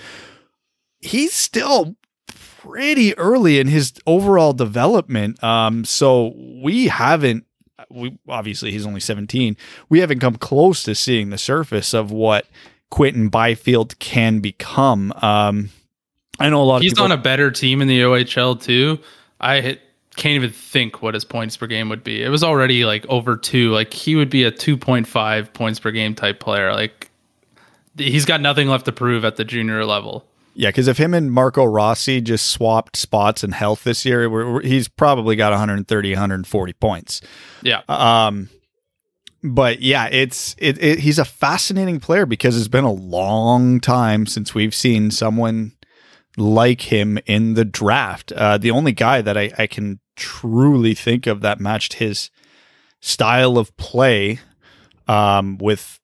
[1.06, 1.96] he's still
[2.66, 5.44] pretty early in his overall development.
[5.44, 7.46] Um, so we haven't.
[7.90, 9.56] We obviously he's only 17.
[9.90, 12.48] We haven't come close to seeing the surface of what
[12.90, 15.14] Quinton Byfield can become.
[15.22, 15.70] Um,
[16.40, 16.82] I know a lot.
[16.82, 19.00] He's of people, He's on a better team in the OHL too.
[19.40, 19.82] I hit,
[20.16, 22.24] can't even think what his points per game would be.
[22.24, 23.72] It was already like over two.
[23.72, 26.74] Like he would be a 2.5 points per game type player.
[26.74, 27.10] Like
[27.98, 30.26] he's got nothing left to prove at the junior level.
[30.58, 34.54] Yeah, because if him and Marco Rossi just swapped spots in health this year, we're,
[34.54, 37.22] we're, he's probably got 130, 140 points.
[37.62, 37.82] Yeah.
[37.90, 38.50] Um,
[39.44, 44.26] but yeah, it's it, it, He's a fascinating player because it's been a long time
[44.26, 45.74] since we've seen someone
[46.38, 48.32] like him in the draft.
[48.32, 52.32] Uh, the only guy that I, I can truly think of that matched his
[53.02, 54.40] style of play
[55.08, 56.00] um, with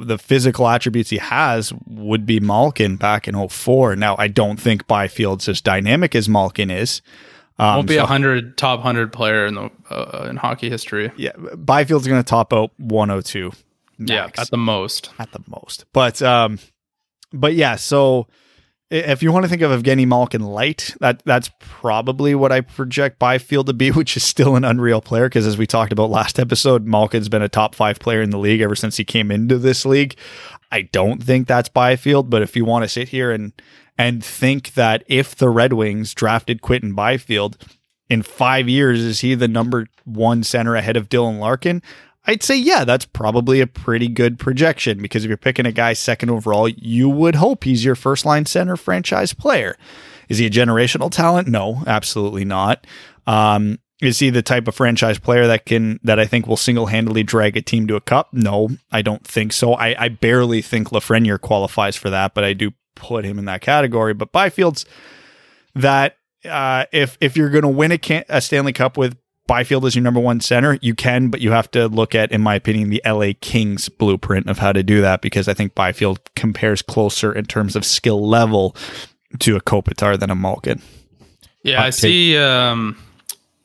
[0.00, 3.96] the physical attributes he has would be Malkin back in 04.
[3.96, 7.02] Now, I don't think Byfield's as dynamic as Malkin is.
[7.58, 11.12] Um, Won't be a so, hundred top hundred player in the uh, in hockey history.
[11.16, 13.52] Yeah, Byfield's going to top out 102.
[13.96, 15.10] Max, yeah, at the most.
[15.20, 15.84] At the most.
[15.92, 16.58] But um,
[17.32, 17.76] but yeah.
[17.76, 18.26] So
[18.90, 23.18] if you want to think of Evgeny Malkin light, that that's probably what I project
[23.18, 25.28] Byfield to be, which is still an unreal player.
[25.28, 28.38] Because as we talked about last episode, Malkin's been a top five player in the
[28.38, 30.16] league ever since he came into this league.
[30.70, 33.52] I don't think that's Byfield, but if you want to sit here and
[33.96, 37.56] and think that if the Red Wings drafted Quinton Byfield
[38.10, 41.80] in five years, is he the number one center ahead of Dylan Larkin?
[42.26, 45.92] I'd say, yeah, that's probably a pretty good projection because if you're picking a guy
[45.92, 49.76] second overall, you would hope he's your first line center franchise player.
[50.28, 51.48] Is he a generational talent?
[51.48, 52.86] No, absolutely not.
[53.26, 56.86] Um, is he the type of franchise player that can that I think will single
[56.86, 58.32] handedly drag a team to a cup?
[58.32, 59.74] No, I don't think so.
[59.74, 63.60] I, I barely think Lafreniere qualifies for that, but I do put him in that
[63.60, 64.14] category.
[64.14, 64.84] But Byfield's
[65.74, 69.84] that uh, if if you're going to win a, can- a Stanley Cup with Byfield
[69.84, 72.54] is your number one center, you can, but you have to look at, in my
[72.54, 76.80] opinion, the LA Kings blueprint of how to do that because I think Byfield compares
[76.80, 78.74] closer in terms of skill level
[79.40, 80.80] to a Kopitar than a Malkin.
[81.62, 82.38] Yeah, I see.
[82.38, 82.96] Um,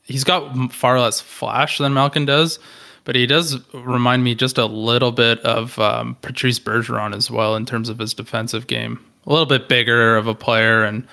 [0.04, 2.60] he's got far less flash than Malkin does,
[3.06, 7.56] but he does remind me just a little bit of um, Patrice Bergeron as well
[7.56, 9.04] in terms of his defensive game.
[9.28, 11.08] A little bit bigger of a player and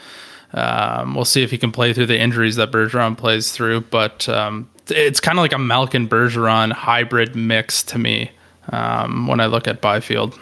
[0.56, 4.26] um, we'll see if he can play through the injuries that Bergeron plays through, but
[4.28, 8.30] um, it's kind of like a Malkin Bergeron hybrid mix to me
[8.72, 10.38] um, when I look at Byfield,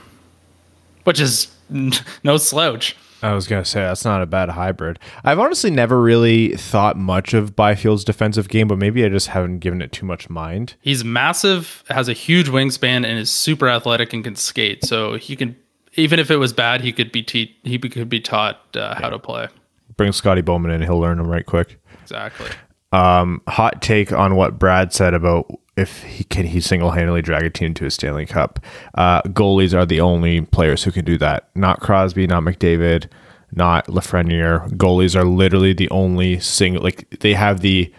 [1.02, 1.48] which is
[2.24, 2.96] no slouch.
[3.22, 4.98] I was gonna say that's not a bad hybrid.
[5.24, 9.60] I've honestly never really thought much of Byfield's defensive game, but maybe I just haven't
[9.60, 10.74] given it too much mind.
[10.82, 14.84] He's massive, has a huge wingspan, and is super athletic and can skate.
[14.84, 15.56] So he can,
[15.94, 19.04] even if it was bad, he could be te- he could be taught uh, how
[19.04, 19.10] yeah.
[19.10, 19.48] to play
[19.96, 21.80] bring Scotty Bowman in, he'll learn them right quick.
[22.02, 22.50] Exactly.
[22.92, 27.42] Um, hot take on what Brad said about if he can he single handedly drag
[27.42, 28.60] a team to a Stanley Cup.
[28.94, 31.48] Uh, goalies are the only players who can do that.
[31.54, 33.08] Not Crosby, not McDavid,
[33.52, 34.68] not Lafreniere.
[34.76, 37.92] Goalies are literally the only single like they have the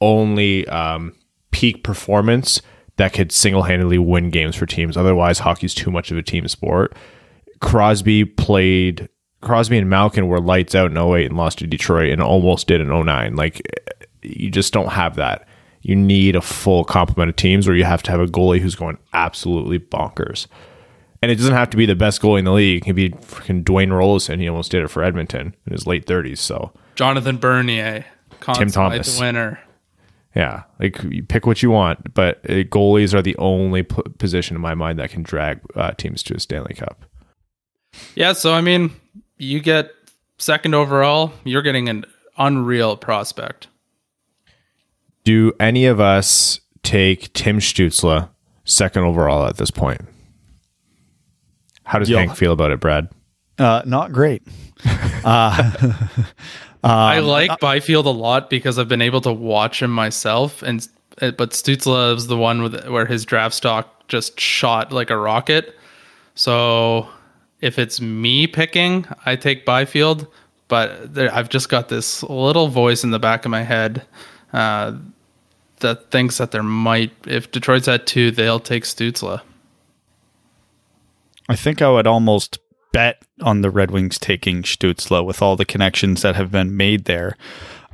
[0.00, 1.14] only um,
[1.50, 2.62] peak performance
[2.96, 4.96] that could single handedly win games for teams.
[4.96, 6.94] Otherwise, hockey's too much of a team sport.
[7.60, 9.08] Crosby played
[9.42, 12.80] Crosby and Malkin were lights out in 08 and lost to Detroit and almost did
[12.80, 13.36] in 09.
[13.36, 13.62] Like
[14.22, 15.46] you just don't have that.
[15.82, 18.74] You need a full complement of teams where you have to have a goalie who's
[18.74, 20.46] going absolutely bonkers.
[21.22, 22.82] And it doesn't have to be the best goalie in the league.
[22.82, 24.40] It can be freaking Dwayne Roloson.
[24.40, 26.38] He almost did it for Edmonton in his late 30s.
[26.38, 28.04] So Jonathan Bernier,
[28.54, 29.60] Tim Thomas, winner.
[30.34, 34.54] Yeah, like you pick what you want, but uh, goalies are the only p- position
[34.54, 37.06] in my mind that can drag uh, teams to a Stanley Cup.
[38.14, 38.90] Yeah, so I mean,
[39.38, 39.90] you get
[40.38, 42.04] second overall, you're getting an
[42.38, 43.68] unreal prospect.
[45.24, 48.28] Do any of us take Tim Stützle
[48.64, 50.02] second overall at this point?
[51.84, 52.18] How does Yo.
[52.18, 53.08] Hank feel about it, Brad?
[53.58, 54.42] Uh, not great.
[56.84, 60.62] Uh, I Um, like Byfield a lot because I've been able to watch him myself,
[60.62, 60.86] and
[61.20, 65.16] uh, but Stützle is the one with where his draft stock just shot like a
[65.16, 65.74] rocket.
[66.36, 67.08] So
[67.66, 70.28] if it's me picking, I take Byfield,
[70.68, 74.06] but there, I've just got this little voice in the back of my head
[74.52, 74.96] uh,
[75.80, 79.40] that thinks that there might, if Detroit's at two, they'll take Stützle.
[81.48, 82.60] I think I would almost
[82.92, 87.06] bet on the Red Wings taking Stützle with all the connections that have been made
[87.06, 87.36] there.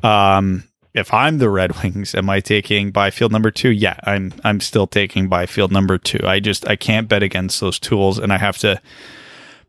[0.02, 3.70] Um, if I'm the Red Wings, am I taking Byfield number two?
[3.70, 4.35] Yeah, I'm.
[4.44, 6.20] I'm still taking Byfield number two.
[6.26, 8.80] I just I can't bet against those tools, and I have to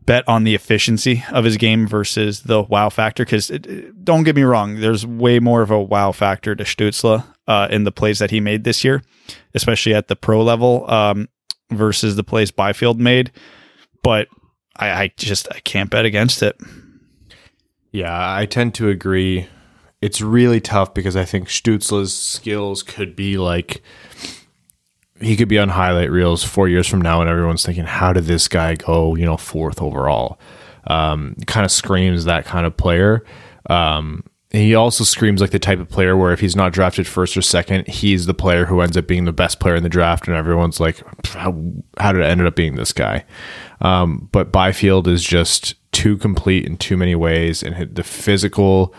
[0.06, 3.24] bet on the efficiency of his game versus the wow factor.
[3.24, 3.48] Because
[4.02, 7.84] don't get me wrong, there's way more of a wow factor to Stützle uh, in
[7.84, 9.02] the plays that he made this year,
[9.54, 11.28] especially at the pro level um,
[11.70, 13.32] versus the plays Byfield made.
[14.02, 14.28] But
[14.76, 16.56] I, I just I can't bet against it.
[17.90, 19.48] Yeah, I tend to agree.
[20.02, 23.82] It's really tough because I think Stützle's skills could be like
[25.24, 28.24] he could be on highlight reels four years from now, and everyone's thinking, "How did
[28.24, 29.14] this guy go?
[29.14, 30.38] You know, fourth overall?"
[30.86, 33.24] Um, kind of screams that kind of player.
[33.70, 37.36] Um, he also screams like the type of player where if he's not drafted first
[37.36, 40.28] or second, he's the player who ends up being the best player in the draft,
[40.28, 41.60] and everyone's like, "How,
[41.98, 43.24] how did it end up being this guy?"
[43.80, 48.94] Um, but Byfield is just too complete in too many ways, and the physical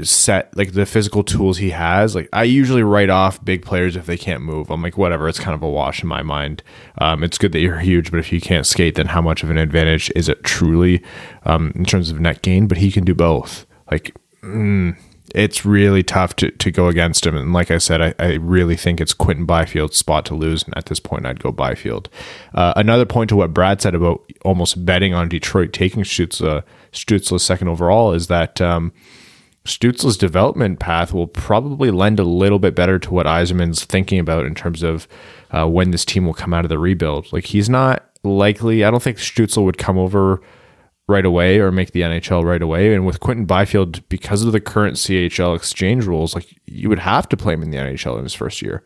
[0.00, 4.06] set like the physical tools he has like i usually write off big players if
[4.06, 4.70] they can't move.
[4.70, 6.62] I'm like whatever it's kind of a wash in my mind.
[6.98, 9.50] Um, it's good that you're huge but if you can't skate then how much of
[9.50, 11.02] an advantage is it truly
[11.44, 12.66] um, in terms of net gain?
[12.66, 13.66] But he can do both.
[13.90, 14.96] Like mm,
[15.34, 17.36] it's really tough to, to go against him.
[17.36, 20.62] And like i said I, I really think it's Quinton byfield's spot to lose.
[20.62, 22.08] And at this point i'd go byfield.
[22.54, 27.38] Uh, another point to what brad said about almost betting on detroit taking Stützle, Stützle
[27.38, 28.92] second overall is that um,
[29.64, 34.44] Stützle's development path will probably lend a little bit better to what Yzerman's thinking about
[34.44, 35.06] in terms of
[35.50, 37.32] uh, when this team will come out of the rebuild.
[37.32, 38.84] Like he's not likely.
[38.84, 40.40] I don't think Stützle would come over
[41.08, 42.94] right away or make the NHL right away.
[42.94, 47.28] And with Quinton Byfield, because of the current CHL exchange rules, like you would have
[47.28, 48.82] to play him in the NHL in his first year.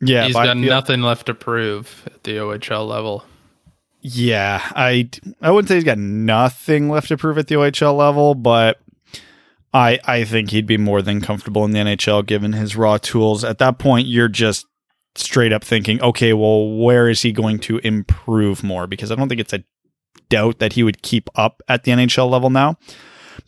[0.00, 3.24] Yeah, He's got nothing left to prove at the OHL level.
[4.00, 5.08] Yeah, I
[5.40, 8.81] I wouldn't say he's got nothing left to prove at the OHL level, but
[9.72, 13.44] I I think he'd be more than comfortable in the NHL given his raw tools.
[13.44, 14.66] At that point, you're just
[15.14, 18.86] straight up thinking, okay, well, where is he going to improve more?
[18.86, 19.64] Because I don't think it's a
[20.28, 22.76] doubt that he would keep up at the NHL level now,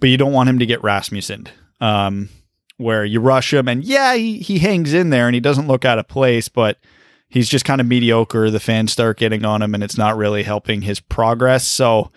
[0.01, 1.49] but you don't want him to get Rasmussen.
[1.81, 2.29] Um,
[2.77, 5.85] where you rush him and yeah, he, he hangs in there and he doesn't look
[5.85, 6.79] out of place, but
[7.29, 8.51] he's just kind of mediocre.
[8.51, 11.67] The fans start getting on him, and it's not really helping his progress.
[11.67, 12.11] So,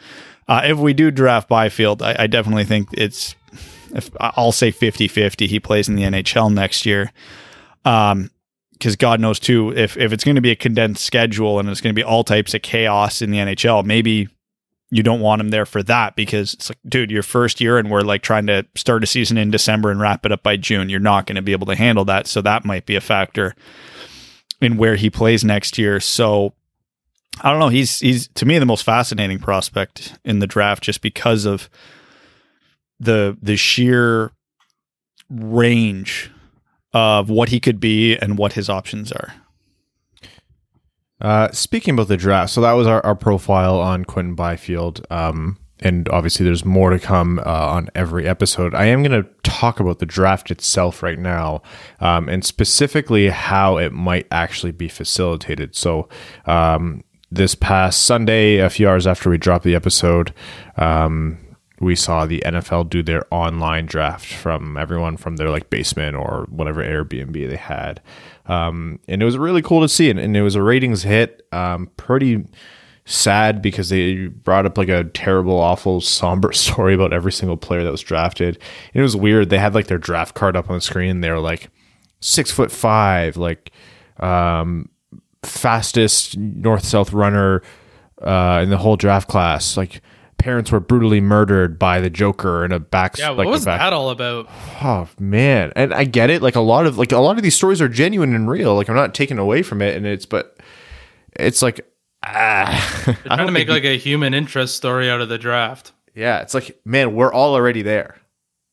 [0.47, 3.35] uh, if we do draft Byfield, I, I definitely think it's,
[3.93, 5.47] if, I'll say 50 50.
[5.47, 7.11] He plays in the NHL next year.
[7.85, 8.31] Um,
[8.73, 11.81] because God knows too, if, if it's going to be a condensed schedule and it's
[11.81, 14.29] going to be all types of chaos in the NHL, maybe
[14.91, 17.89] you don't want him there for that because it's like, dude, your first year and
[17.89, 20.89] we're like trying to start a season in December and wrap it up by June.
[20.89, 22.27] You're not going to be able to handle that.
[22.27, 23.55] So that might be a factor
[24.61, 25.99] in where he plays next year.
[25.99, 26.53] So
[27.41, 27.69] I don't know.
[27.69, 31.69] He's he's to me the most fascinating prospect in the draft just because of
[32.99, 34.31] the the sheer
[35.29, 36.31] range
[36.93, 39.33] of what he could be and what his options are.
[41.19, 45.05] Uh, speaking about the draft, so that was our, our profile on Quinton Byfield.
[45.09, 48.73] Um, and obviously, there's more to come uh, on every episode.
[48.73, 51.61] I am going to talk about the draft itself right now,
[51.99, 55.75] um, and specifically how it might actually be facilitated.
[55.75, 56.07] So,
[56.45, 60.33] um, this past Sunday, a few hours after we dropped the episode,
[60.77, 61.37] um,
[61.79, 66.47] we saw the NFL do their online draft from everyone from their like basement or
[66.49, 68.01] whatever Airbnb they had.
[68.47, 70.09] Um, and it was really cool to see.
[70.09, 71.45] And, and it was a ratings hit.
[71.51, 72.45] Um, pretty
[73.05, 77.83] sad because they brought up like a terrible, awful, somber story about every single player
[77.83, 78.55] that was drafted.
[78.93, 79.49] And it was weird.
[79.49, 81.21] They had like their draft card up on the screen.
[81.21, 81.69] They were like
[82.19, 83.71] six foot five, like
[84.19, 84.89] um,
[85.43, 87.61] fastest north south runner
[88.21, 89.77] uh, in the whole draft class.
[89.77, 90.01] Like
[90.37, 93.17] parents were brutally murdered by the Joker in a back.
[93.17, 94.47] Yeah, what like was back- that all about?
[94.81, 96.41] Oh man, and I get it.
[96.41, 98.75] Like a lot of like a lot of these stories are genuine and real.
[98.75, 100.57] Like I'm not taking away from it, and it's but
[101.35, 101.81] it's like
[102.25, 105.91] ah, They're trying to make like a human interest story out of the draft.
[106.15, 108.17] yeah, it's like man, we're all already there.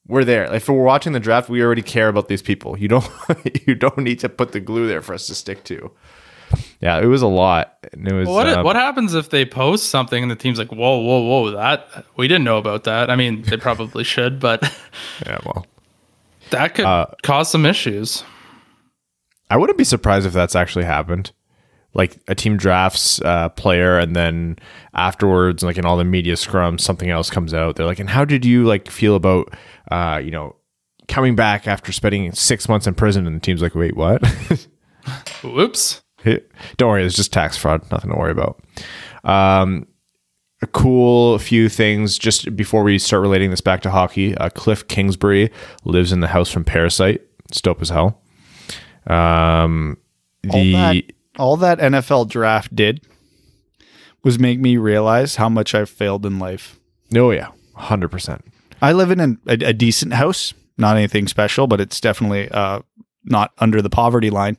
[0.07, 0.53] we're there.
[0.55, 2.79] If we're watching the draft, we already care about these people.
[2.79, 3.09] You don't
[3.67, 5.91] you don't need to put the glue there for us to stick to.
[6.81, 7.77] Yeah, it was a lot.
[7.93, 10.73] And it was What um, what happens if they post something and the team's like,
[10.73, 13.11] whoa, whoa, whoa, that we didn't know about that.
[13.11, 14.63] I mean, they probably should, but
[15.27, 15.67] yeah, well.
[16.51, 18.25] that could Uh, cause some issues.
[19.51, 21.33] I wouldn't be surprised if that's actually happened.
[21.93, 24.57] Like a team drafts a player and then
[24.95, 27.77] afterwards, like in all the media scrums, something else comes out.
[27.77, 29.55] They're like, and how did you like feel about
[29.93, 30.57] uh, you know,
[31.07, 33.27] coming back after spending six months in prison?
[33.29, 34.27] And the team's like, wait, what?
[35.45, 36.03] Whoops.
[36.77, 37.83] Don't worry, it's just tax fraud.
[37.91, 38.61] Nothing to worry about.
[39.25, 39.87] Um,
[40.63, 44.37] a cool few things just before we start relating this back to hockey.
[44.37, 45.51] Uh, Cliff Kingsbury
[45.85, 47.23] lives in the house from Parasite.
[47.51, 48.23] It's dope as hell.
[49.07, 49.99] Um,
[50.49, 51.05] all the that,
[51.39, 53.07] all that NFL draft did
[54.23, 56.79] was make me realize how much I've failed in life.
[57.15, 58.45] oh yeah, hundred percent.
[58.81, 62.81] I live in an, a, a decent house, not anything special, but it's definitely uh,
[63.25, 64.57] not under the poverty line.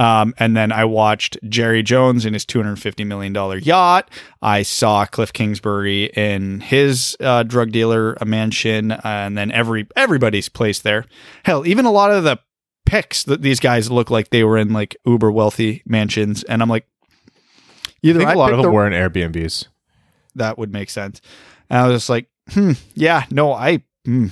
[0.00, 4.10] Um, and then I watched Jerry Jones in his $250 million yacht.
[4.40, 10.48] I saw Cliff Kingsbury in his uh, drug dealer a mansion, and then every everybody's
[10.48, 11.04] placed there.
[11.44, 12.38] Hell, even a lot of the
[12.86, 16.70] pics that these guys look like they were in like uber wealthy mansions, and I'm
[16.70, 16.86] like,
[17.28, 17.40] I
[18.02, 19.66] either think I a lot of them the- were in Airbnbs.
[20.36, 21.20] that would make sense.
[21.68, 24.28] And I was just like, hmm, yeah, no, I, hmm,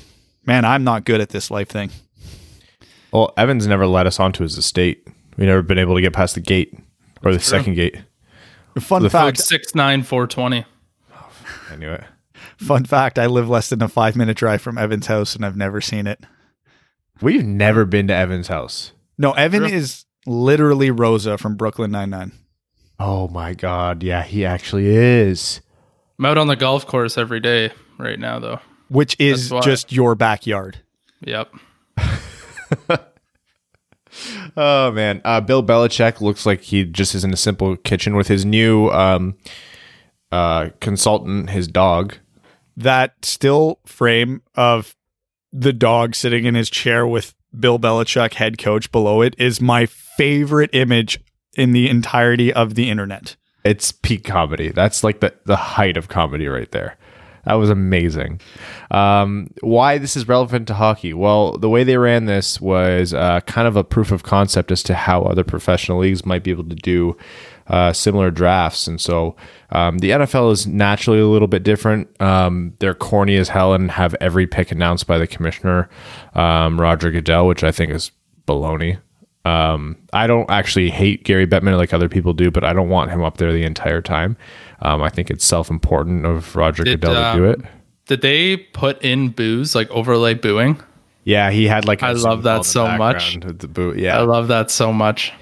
[0.46, 1.90] man, I'm not good at this life thing.
[3.12, 5.06] Well, Evans never let us onto his estate.
[5.38, 6.76] We never been able to get past the gate
[7.24, 7.96] or the second gate.
[8.80, 10.66] Fun The fact, six nine four twenty.
[11.70, 12.04] I knew it.
[12.58, 15.56] fun fact, I live less than a five minute drive from Evan's house and I've
[15.56, 16.20] never seen it.
[17.20, 18.92] We've never been to Evan's house.
[19.16, 22.32] No, Evan is literally Rosa from Brooklyn Nine-Nine.
[23.00, 25.60] Oh my god, yeah, he actually is.
[26.18, 28.60] I'm out on the golf course every day right now, though.
[28.88, 30.78] which is just your backyard.
[31.20, 31.52] Yep.
[34.60, 38.26] Oh man, uh, Bill Belichick looks like he just is in a simple kitchen with
[38.26, 39.36] his new um,
[40.32, 42.16] uh, consultant, his dog.
[42.76, 44.96] That still frame of
[45.52, 49.86] the dog sitting in his chair with Bill Belichick, head coach, below it is my
[49.86, 51.20] favorite image
[51.54, 53.36] in the entirety of the internet.
[53.64, 54.70] It's peak comedy.
[54.70, 56.96] That's like the the height of comedy right there.
[57.44, 58.40] That was amazing.
[58.90, 61.14] Um, why this is relevant to hockey?
[61.14, 64.82] Well, the way they ran this was uh, kind of a proof of concept as
[64.84, 67.16] to how other professional leagues might be able to do
[67.68, 68.86] uh, similar drafts.
[68.86, 69.36] And so
[69.70, 72.08] um, the NFL is naturally a little bit different.
[72.20, 75.88] Um, they're corny as hell and have every pick announced by the commissioner,
[76.34, 78.10] um, Roger Goodell, which I think is
[78.46, 78.98] baloney.
[79.44, 83.10] Um, I don't actually hate Gary Bettman like other people do, but I don't want
[83.10, 84.36] him up there the entire time.
[84.80, 87.60] Um, I think it's self important of Roger Did, Goodell to do um, it.
[88.06, 90.80] Did they put in booze like overlay booing?
[91.24, 92.02] Yeah, he had like.
[92.02, 93.34] I a love that so much.
[93.34, 94.04] background with The boot.
[94.06, 95.32] I love that so much.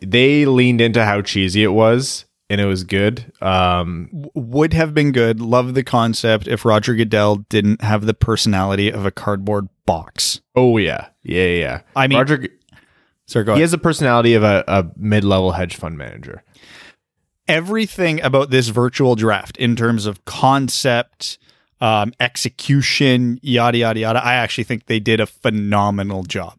[0.00, 3.32] they leaned into how cheesy it was, and it was good.
[3.40, 5.40] Um, Would have been good.
[5.40, 10.40] Love the concept if Roger Goodell didn't have the personality of a cardboard box.
[10.54, 11.80] oh yeah, yeah, yeah, yeah.
[11.96, 12.48] I mean- Roger.
[13.26, 13.60] So go He ahead.
[13.62, 16.42] has the personality of a, a mid level hedge fund manager.
[17.48, 21.38] Everything about this virtual draft in terms of concept,
[21.80, 24.24] um, execution, yada yada yada.
[24.24, 26.58] I actually think they did a phenomenal job.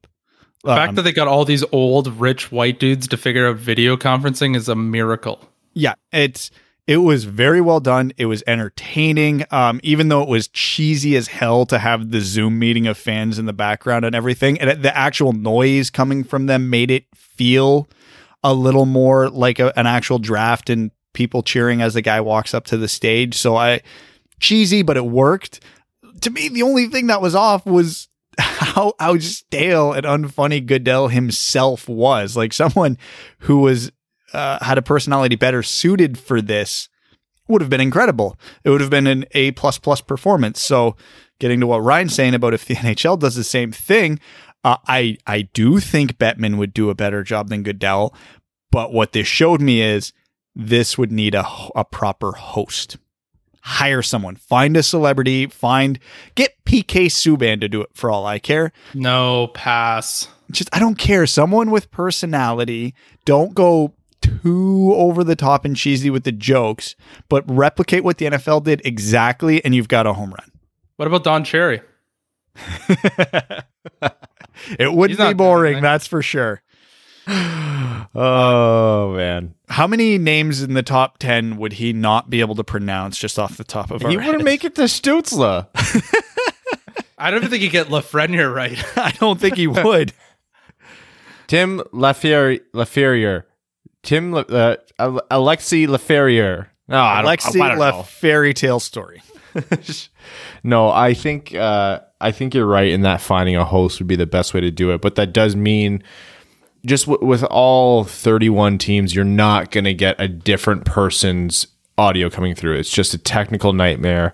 [0.64, 3.58] The fact Um, that they got all these old rich white dudes to figure out
[3.58, 5.50] video conferencing is a miracle.
[5.74, 6.52] yeah, it's
[6.86, 8.12] it was very well done.
[8.18, 12.60] It was entertaining, um, even though it was cheesy as hell to have the Zoom
[12.60, 14.60] meeting of fans in the background and everything.
[14.60, 17.88] And the actual noise coming from them made it feel
[18.44, 22.54] a little more like a, an actual draft and people cheering as the guy walks
[22.54, 23.36] up to the stage.
[23.36, 23.82] So I
[24.40, 25.64] cheesy, but it worked.
[26.22, 31.08] To me, the only thing that was off was how how stale and unfunny Goodell
[31.08, 32.36] himself was.
[32.36, 32.98] Like someone
[33.40, 33.92] who was
[34.34, 36.90] uh, had a personality better suited for this
[37.48, 38.38] would have been incredible.
[38.64, 40.62] It would have been an A plus plus performance.
[40.62, 40.96] So,
[41.40, 44.20] getting to what Ryan's saying about if the NHL does the same thing,
[44.64, 48.14] uh, I I do think Bettman would do a better job than Goodell.
[48.72, 50.14] But what this showed me is
[50.56, 51.46] this would need a
[51.76, 52.98] a proper host.
[53.66, 55.98] Hire someone, find a celebrity, find
[56.36, 60.28] get PK Subban to do it for all I care No pass.
[60.52, 61.26] just I don't care.
[61.26, 62.94] Someone with personality.
[63.24, 66.96] Don't go too over the top and cheesy with the jokes,
[67.30, 70.52] but replicate what the NFL did exactly, and you've got a home run.
[70.98, 71.82] What about Don Cherry?
[74.80, 76.62] It wouldn't be boring, that's for sure.
[78.16, 82.64] Oh man, How many names in the top ten would he not be able to
[82.64, 84.12] pronounce just off the top of our head?
[84.12, 84.44] he wouldn't heads?
[84.44, 85.68] make it to Stützle.
[87.18, 88.78] I don't even think you get Lafreniere right.
[88.98, 90.14] I don't think he would.
[91.48, 92.60] Tim Laferrier.
[92.76, 93.44] Laferrier.
[94.04, 96.68] Tim Le, uh, Ale- Alexi Laferrier.
[96.88, 98.04] No, I don't, Lexi I don't left know.
[98.04, 99.24] fairy tale story.
[100.64, 104.16] No, I think uh, I think you're right in that finding a host would be
[104.16, 105.02] the best way to do it.
[105.02, 106.02] But that does mean
[106.86, 111.68] just w- with all 31 teams, you're not going to get a different person's
[111.98, 112.76] audio coming through.
[112.78, 114.34] It's just a technical nightmare.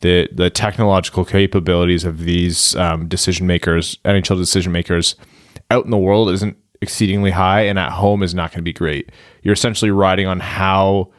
[0.00, 5.16] The the technological capabilities of these um, decision makers, NHL decision makers,
[5.70, 8.72] out in the world isn't exceedingly high, and at home is not going to be
[8.72, 9.10] great.
[9.42, 11.10] You're essentially riding on how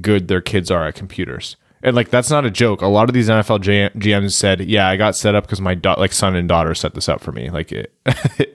[0.00, 1.56] good their kids are at computers.
[1.84, 2.80] And like that's not a joke.
[2.80, 3.60] A lot of these NFL
[3.94, 6.94] GMs said, "Yeah, I got set up because my da- like son and daughter set
[6.94, 7.92] this up for me." Like it,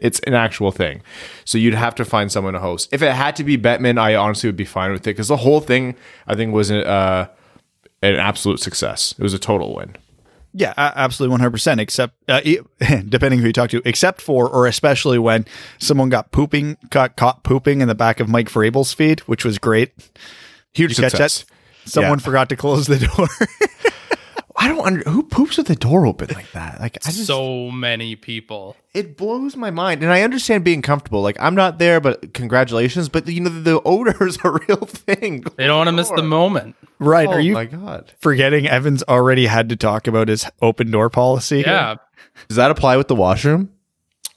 [0.01, 1.01] it's an actual thing.
[1.43, 2.88] So you'd have to find someone to host.
[2.93, 5.38] If it had to be Bettman, I honestly would be fine with it because the
[5.38, 7.28] whole thing I think was uh,
[8.01, 9.13] an absolute success.
[9.17, 9.95] It was a total win.
[10.53, 11.82] Yeah, absolutely, one hundred percent.
[11.82, 12.39] Except, uh,
[13.09, 15.45] depending who you talk to, except for or especially when
[15.80, 19.59] someone got pooping, got caught pooping in the back of Mike Vrabel's feed, which was
[19.59, 19.91] great.
[20.73, 21.43] Huge you catch success.
[21.43, 21.56] that?
[21.88, 22.25] Someone Yeah.
[22.25, 23.27] forgot to close the door.
[24.59, 26.79] I don't under who poops with the door open like that.
[26.81, 28.75] Like I just so many people.
[28.93, 33.07] it blows my mind and i understand being comfortable like i'm not there but congratulations
[33.07, 36.23] but you know the odor is a real thing They don't want to miss the
[36.23, 36.75] moment.
[36.97, 37.27] right?
[37.27, 41.11] oh Are you my god forgetting Evans already had to talk about his open door
[41.11, 41.59] policy?
[41.65, 41.97] Yeah.
[42.47, 43.69] does that apply with the washroom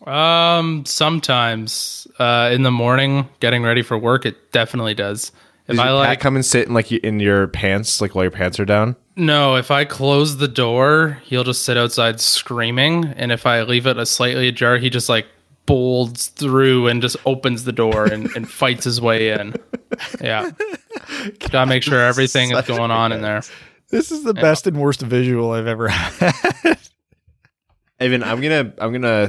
[0.07, 0.85] Um.
[0.85, 5.31] Sometimes, uh, in the morning, getting ready for work, it definitely does.
[5.71, 8.15] If Does I your cat like, come and sit in like in your pants like
[8.15, 12.21] while your pants are down no, if I close the door, he'll just sit outside
[12.21, 15.27] screaming, and if I leave it a slightly ajar, he just like
[15.67, 19.55] bolts through and just opens the door and, and fights his way in.
[20.23, 20.51] Yeah.
[21.51, 23.43] Gotta make sure everything is Such going on in there.
[23.91, 26.79] This is the best and worst visual I've ever had.
[27.99, 29.29] evan i'm gonna i'm gonna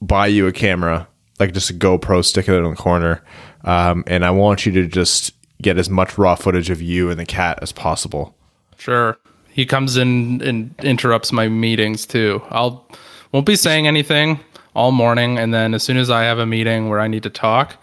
[0.00, 1.06] buy you a camera
[1.38, 3.22] like just a gopro stick it in the corner
[3.64, 7.18] um, and i want you to just get as much raw footage of you and
[7.20, 8.34] the cat as possible
[8.78, 9.16] Sure.
[9.52, 12.42] He comes in and interrupts my meetings too.
[12.50, 12.84] I'll
[13.30, 14.40] won't be saying anything
[14.74, 17.30] all morning and then as soon as I have a meeting where I need to
[17.30, 17.76] talk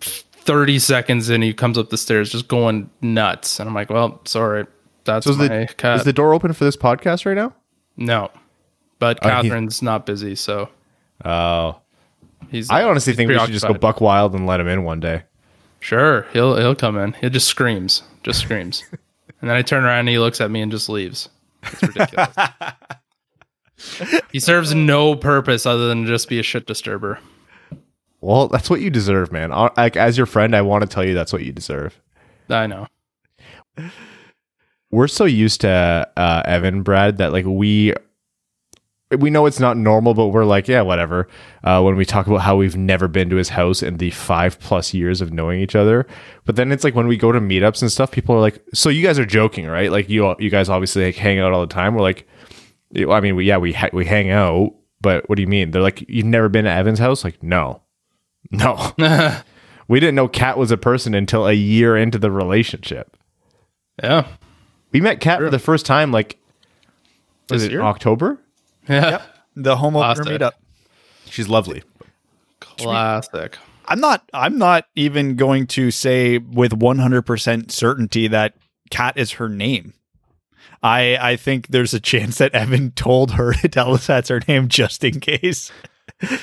[0.00, 4.20] 30 seconds in he comes up the stairs just going nuts and I'm like, "Well,
[4.24, 4.66] sorry.
[5.04, 7.54] That's so is my the, cat." is the door open for this podcast right now
[7.96, 8.30] no.
[8.98, 10.68] But Oh, he- Catherine's not busy, so
[11.24, 11.76] oh
[12.50, 14.84] he's i honestly he's think we should just go buck wild and let him in
[14.84, 15.22] one day
[15.84, 17.12] Sure, he'll he'll come in.
[17.12, 18.82] He just screams, just screams,
[19.42, 21.28] and then I turn around and he looks at me and just leaves.
[21.62, 22.34] It's ridiculous.
[24.32, 27.18] he serves no purpose other than just be a shit disturber.
[28.22, 29.52] Well, that's what you deserve, man.
[29.52, 32.00] Uh, Like as your friend, I want to tell you that's what you deserve.
[32.48, 32.86] I know.
[34.90, 37.92] We're so used to uh, Evan, Brad, that like we
[39.10, 41.28] we know it's not normal, but we're like, yeah, whatever.
[41.62, 44.58] Uh, when we talk about how we've never been to his house in the five
[44.58, 46.06] plus years of knowing each other,
[46.44, 48.88] but then it's like when we go to meetups and stuff, people are like, "So
[48.88, 49.90] you guys are joking, right?
[49.90, 52.26] Like you you guys obviously like hang out all the time." We're like,
[52.96, 55.70] I mean, we, yeah, we ha- we hang out, but what do you mean?
[55.70, 57.82] They're like, "You've never been to Evan's house?" Like, no,
[58.50, 58.92] no.
[59.88, 63.16] we didn't know Kat was a person until a year into the relationship.
[64.02, 64.26] Yeah.
[64.92, 66.38] We met Kat for the first time like
[67.50, 67.82] was This it year?
[67.82, 68.40] October?
[68.88, 69.22] Yeah.
[69.56, 70.40] the home opener Classic.
[70.40, 70.52] meetup.
[71.30, 71.82] She's lovely.
[72.60, 73.56] Classic.
[73.86, 74.28] I'm not.
[74.32, 78.54] I'm not even going to say with 100 percent certainty that
[78.90, 79.92] Kat is her name.
[80.82, 84.40] I I think there's a chance that Evan told her to tell us that's her
[84.48, 85.70] name just in case.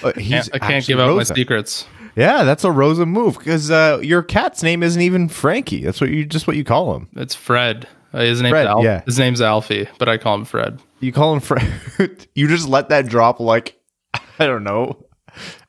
[0.03, 1.33] Uh, he's Can't, I can't give out Rosa.
[1.33, 1.85] my secrets.
[2.15, 5.83] Yeah, that's a Rosa move because uh, your cat's name isn't even Frankie.
[5.83, 7.07] That's what you just what you call him.
[7.15, 7.87] It's Fred.
[8.13, 9.01] Uh, his name's Fred, Al- yeah.
[9.05, 10.79] His name's Alfie, but I call him Fred.
[10.99, 12.27] You call him Fred.
[12.35, 13.79] you just let that drop like
[14.39, 15.05] I don't know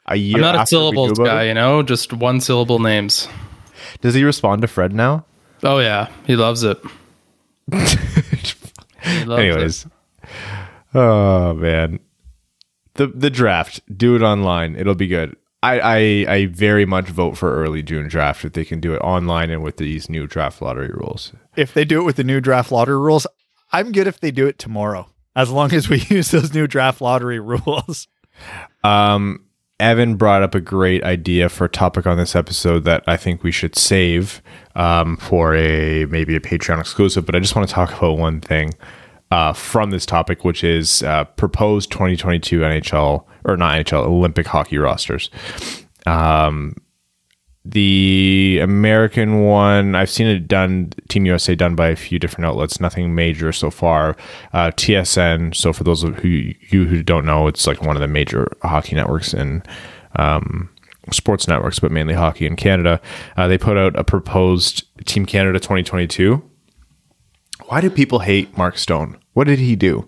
[0.07, 0.37] a year.
[0.37, 1.49] I'm not a syllables guy, it.
[1.49, 3.29] you know, just one syllable names.
[4.01, 5.25] Does he respond to Fred now?
[5.63, 6.79] Oh yeah, he loves it.
[9.05, 9.87] He loves Anyways,
[10.95, 11.99] oh man,
[12.95, 13.81] the the draft.
[13.97, 14.77] Do it online.
[14.77, 15.37] It'll be good.
[15.63, 15.97] I, I
[16.35, 19.63] I very much vote for early June draft if they can do it online and
[19.63, 21.33] with these new draft lottery rules.
[21.57, 23.27] If they do it with the new draft lottery rules,
[23.73, 27.01] I'm good if they do it tomorrow, as long as we use those new draft
[27.01, 28.09] lottery rules.
[28.83, 29.45] Um,
[29.79, 33.43] Evan brought up a great idea for a topic on this episode that I think
[33.43, 34.43] we should save
[34.75, 37.25] um, for a maybe a Patreon exclusive.
[37.25, 38.75] But I just want to talk about one thing
[39.33, 44.77] uh, from this topic, which is uh, proposed 2022 NHL or not NHL Olympic hockey
[44.77, 45.31] rosters.
[46.05, 46.77] Um,
[47.65, 52.79] the American one, I've seen it done, Team USA done by a few different outlets,
[52.79, 54.19] nothing major so far.
[54.53, 58.03] Uh, TSN, so for those of who you who don't know, it's like one of
[58.03, 59.63] the major hockey networks in
[60.17, 60.69] um,
[61.11, 63.01] sports networks, but mainly hockey in Canada.
[63.39, 66.43] Uh, they put out a proposed Team Canada 2022.
[67.69, 69.17] Why do people hate Mark Stone?
[69.33, 70.05] What did he do?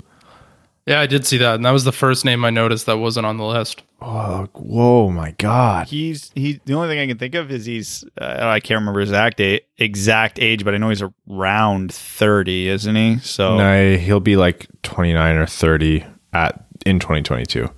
[0.87, 3.25] Yeah, I did see that, and that was the first name I noticed that wasn't
[3.25, 3.83] on the list.
[4.03, 5.87] Oh, whoa, my God.
[5.89, 6.61] He's he.
[6.67, 8.05] The only thing I can think of is he's.
[8.21, 12.69] Uh, I can't remember his exact age, exact age, but I know he's around thirty,
[12.69, 13.19] isn't he?
[13.21, 16.05] So No, he'll be like 29 or 30
[16.35, 17.71] at in 2022.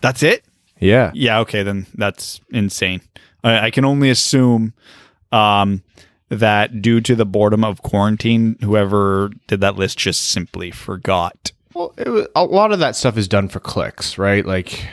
[0.00, 0.42] that's it.
[0.80, 1.10] Yeah.
[1.12, 1.40] Yeah.
[1.40, 3.02] Okay, then that's insane.
[3.42, 4.72] I, I can only assume
[5.32, 5.82] um,
[6.28, 11.52] that due to the boredom of quarantine, whoever did that list just simply forgot.
[11.74, 14.44] Well, was, a lot of that stuff is done for clicks, right?
[14.44, 14.86] Like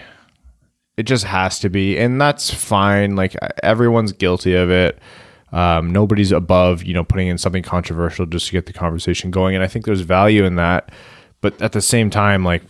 [0.98, 3.16] it just has to be, and that's fine.
[3.16, 5.00] Like everyone's guilty of it.
[5.52, 9.56] Um, nobody's above, you know, putting in something controversial just to get the conversation going,
[9.56, 10.92] and I think there's value in that.
[11.42, 12.64] But at the same time, like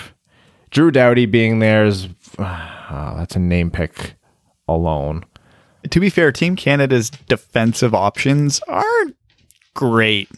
[0.70, 4.14] Drew Doughty being there is uh, that's a name pick
[4.68, 5.24] alone.
[5.88, 9.16] To be fair, Team Canada's defensive options aren't
[9.74, 10.28] great,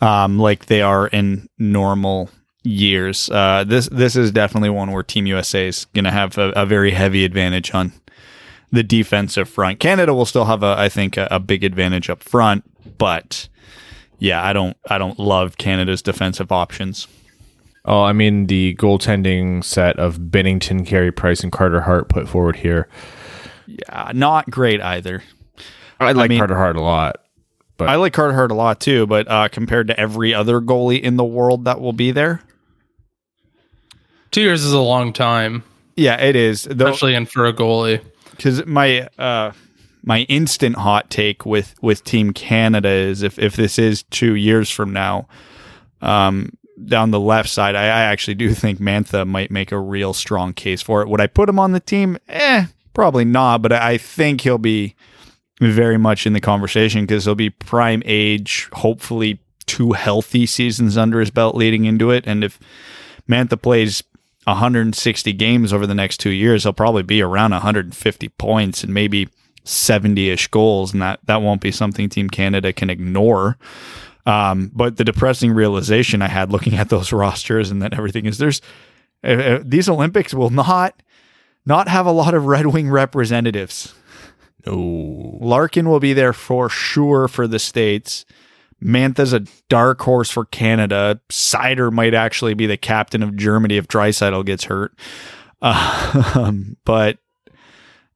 [0.00, 2.30] um, like they are in normal
[2.62, 3.30] years.
[3.30, 6.66] Uh, this this is definitely one where Team USA is going to have a, a
[6.66, 7.92] very heavy advantage on
[8.72, 9.80] the defensive front.
[9.80, 12.64] Canada will still have a, I think, a, a big advantage up front,
[12.98, 13.48] but
[14.18, 17.06] yeah, I don't I don't love Canada's defensive options.
[17.84, 22.56] Oh, I mean the goaltending set of Binnington, Carey Price, and Carter Hart put forward
[22.56, 22.88] here.
[23.66, 25.22] Yeah, not great either.
[26.00, 27.16] I like mean- Carter Hart a lot.
[27.78, 31.00] But- I like Carter Hart a lot too, but uh, compared to every other goalie
[31.00, 32.40] in the world that will be there,
[34.30, 35.62] Two years is a long time,
[35.96, 36.64] yeah, it is.
[36.64, 38.02] Though, especially in for a goalie.
[38.32, 39.52] because my uh
[40.02, 44.70] my instant hot take with with team canada is if if this is two years
[44.70, 45.26] from now
[46.02, 46.50] um
[46.84, 50.52] down the left side i, I actually do think mantha might make a real strong
[50.52, 52.66] case for it would i put him on the team eh
[52.96, 54.94] probably not but i think he'll be
[55.60, 61.20] very much in the conversation because he'll be prime age hopefully two healthy seasons under
[61.20, 62.58] his belt leading into it and if
[63.28, 64.02] mantha plays
[64.46, 69.28] 160 games over the next two years, he'll probably be around 150 points and maybe
[69.64, 70.92] 70 ish goals.
[70.92, 73.58] And that, that won't be something Team Canada can ignore.
[74.24, 78.38] Um, but the depressing realization I had looking at those rosters and then everything is
[78.38, 78.60] there's
[79.24, 81.02] uh, uh, these Olympics will not
[81.66, 83.94] not have a lot of Red Wing representatives.
[84.64, 85.38] No.
[85.40, 88.24] Larkin will be there for sure for the States.
[88.80, 91.20] Mantha's a dark horse for Canada.
[91.30, 94.92] Seider might actually be the captain of Germany if Draisaitl gets hurt.
[95.62, 97.18] Um, but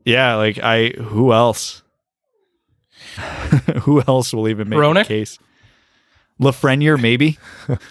[0.05, 1.83] yeah, like I, who else?
[3.83, 5.07] who else will even make a Hronek?
[5.07, 5.39] case?
[6.41, 7.39] Lafreniere, maybe.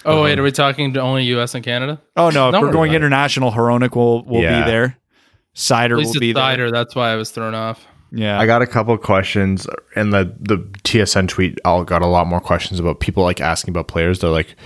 [0.04, 1.54] Oh wait, are we talking to only U.S.
[1.54, 2.00] and Canada?
[2.16, 2.96] Oh no, if No, we're we're going not.
[2.96, 4.64] international, Hronek will will Yeah.
[4.64, 4.96] be there.
[5.54, 6.42] Seider At least will it's be there.
[6.42, 6.72] Seider.
[6.72, 7.86] That's why I was thrown off.
[8.12, 12.06] Yeah, I got a couple of questions, and the the TSN tweet all got a
[12.06, 14.18] lot more questions about people like asking about players.
[14.18, 14.56] They're like,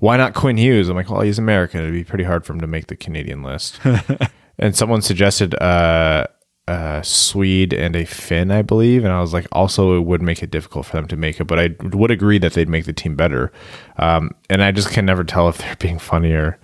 [0.00, 1.80] "Why not Quinn Hughes?" I'm like, "Well, he's American.
[1.80, 3.78] It'd be pretty hard for him to make the Canadian list."
[4.58, 6.26] and someone suggested uh,
[6.66, 10.42] a Swede and a Finn, I believe, and I was like, also it would make
[10.42, 12.92] it difficult for them to make it, but I would agree that they'd make the
[12.92, 13.52] team better.
[13.98, 16.58] Um, and I just can never tell if they're being funny or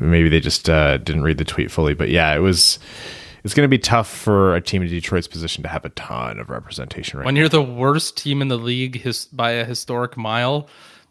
[0.00, 1.94] maybe they just uh, didn't read the tweet fully.
[1.94, 2.78] But yeah, it was.
[3.44, 6.40] It's going to be tough for a team in Detroit's position to have a ton
[6.40, 10.16] of representation right When you're the worst team in the league his, by a historic
[10.16, 10.68] mile,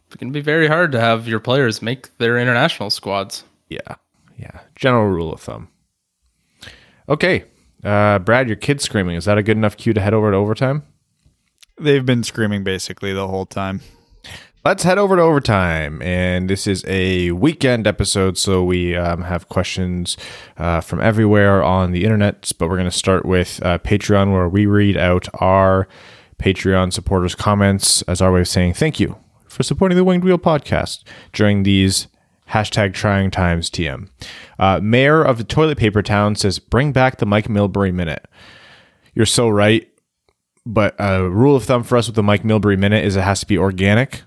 [0.08, 3.46] it's going to be very hard to have your players make their international squads.
[3.70, 3.96] Yeah.
[4.38, 4.60] Yeah.
[4.76, 5.70] General rule of thumb.
[7.08, 7.46] Okay.
[7.86, 9.16] Uh, Brad, your kid's screaming.
[9.16, 10.84] Is that a good enough cue to head over to overtime?
[11.80, 13.82] they've been screaming basically the whole time.
[14.66, 16.01] Let's head over to overtime.
[16.01, 20.18] And this is a weekend episode, so we um, have questions
[20.57, 22.51] uh, from everywhere on the internet.
[22.57, 25.88] But we're going to start with uh, Patreon, where we read out our
[26.39, 30.39] Patreon supporters' comments as our way of saying thank you for supporting the Winged Wheel
[30.39, 32.07] podcast during these
[32.49, 34.09] hashtag trying times TM.
[34.57, 38.28] Uh, Mayor of the Toilet Paper Town says, bring back the Mike Milbury minute.
[39.13, 39.88] You're so right.
[40.66, 43.41] But a rule of thumb for us with the Mike Milbury minute is it has
[43.41, 44.24] to be organic,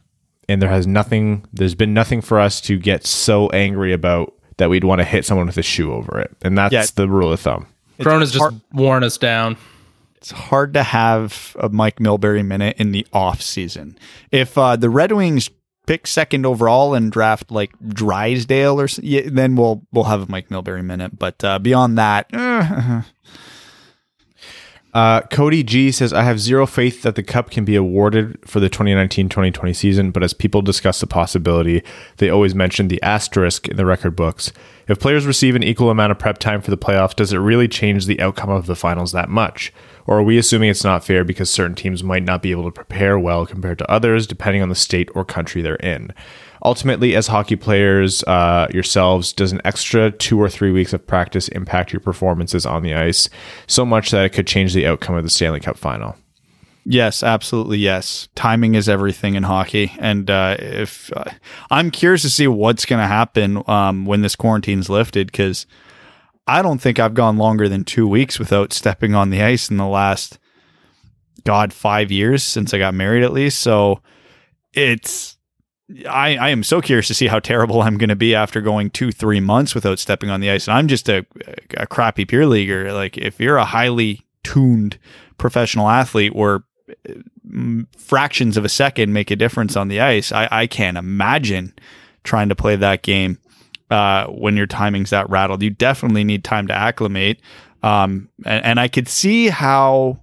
[0.49, 1.45] and there has nothing.
[1.53, 5.25] There's been nothing for us to get so angry about that we'd want to hit
[5.25, 6.85] someone with a shoe over it, and that's Yeah.
[6.95, 7.67] the rule of thumb.
[8.01, 9.57] Corona's just hard- worn us down.
[10.17, 13.97] it's hard to have a Mike Milbury minute in the off season.
[14.33, 15.49] If uh, the Red Wings
[15.87, 20.31] pick second overall and draft like Drysdale or s- yeah, then we'll we'll have a
[20.31, 21.19] Mike Milbury minute.
[21.19, 23.03] But uh, beyond that, eh,
[24.99, 28.59] Uh, Cody G says, I have zero faith that the cup can be awarded for
[28.59, 31.85] the 2019 2020 season, but as people discuss the possibility,
[32.17, 34.53] they always mention the asterisk in the record books.
[34.89, 37.69] If players receive an equal amount of prep time for the playoffs, does it really
[37.69, 39.73] change the outcome of the finals that much?
[40.05, 42.73] Or are we assuming it's not fair because certain teams might not be able to
[42.73, 46.13] prepare well compared to others, depending on the state or country they're in?
[46.65, 51.49] Ultimately, as hockey players uh, yourselves, does an extra two or three weeks of practice
[51.49, 53.29] impact your performances on the ice
[53.67, 56.17] so much that it could change the outcome of the Stanley Cup final?
[56.85, 57.79] Yes, absolutely.
[57.79, 61.25] Yes, timing is everything in hockey, and uh, if uh,
[61.71, 65.67] I'm curious to see what's going to happen um, when this quarantine's lifted, because
[66.47, 69.77] I don't think I've gone longer than two weeks without stepping on the ice in
[69.77, 70.39] the last,
[71.45, 73.61] God, five years since I got married, at least.
[73.61, 74.01] So
[74.73, 75.37] it's
[76.07, 78.91] I, I am so curious to see how terrible I'm going to be after going
[78.91, 80.69] two, three months without stepping on the ice.
[80.69, 81.25] And I'm just a,
[81.77, 82.93] a crappy peer leaguer.
[82.93, 84.99] Like, if you're a highly tuned
[85.39, 86.63] professional athlete where
[87.51, 91.75] mm, fractions of a second make a difference on the ice, I, I can't imagine
[92.23, 93.39] trying to play that game
[93.91, 95.63] uh, when your timing's that rattled.
[95.63, 97.41] You definitely need time to acclimate.
[97.83, 100.21] Um, and, and I could see how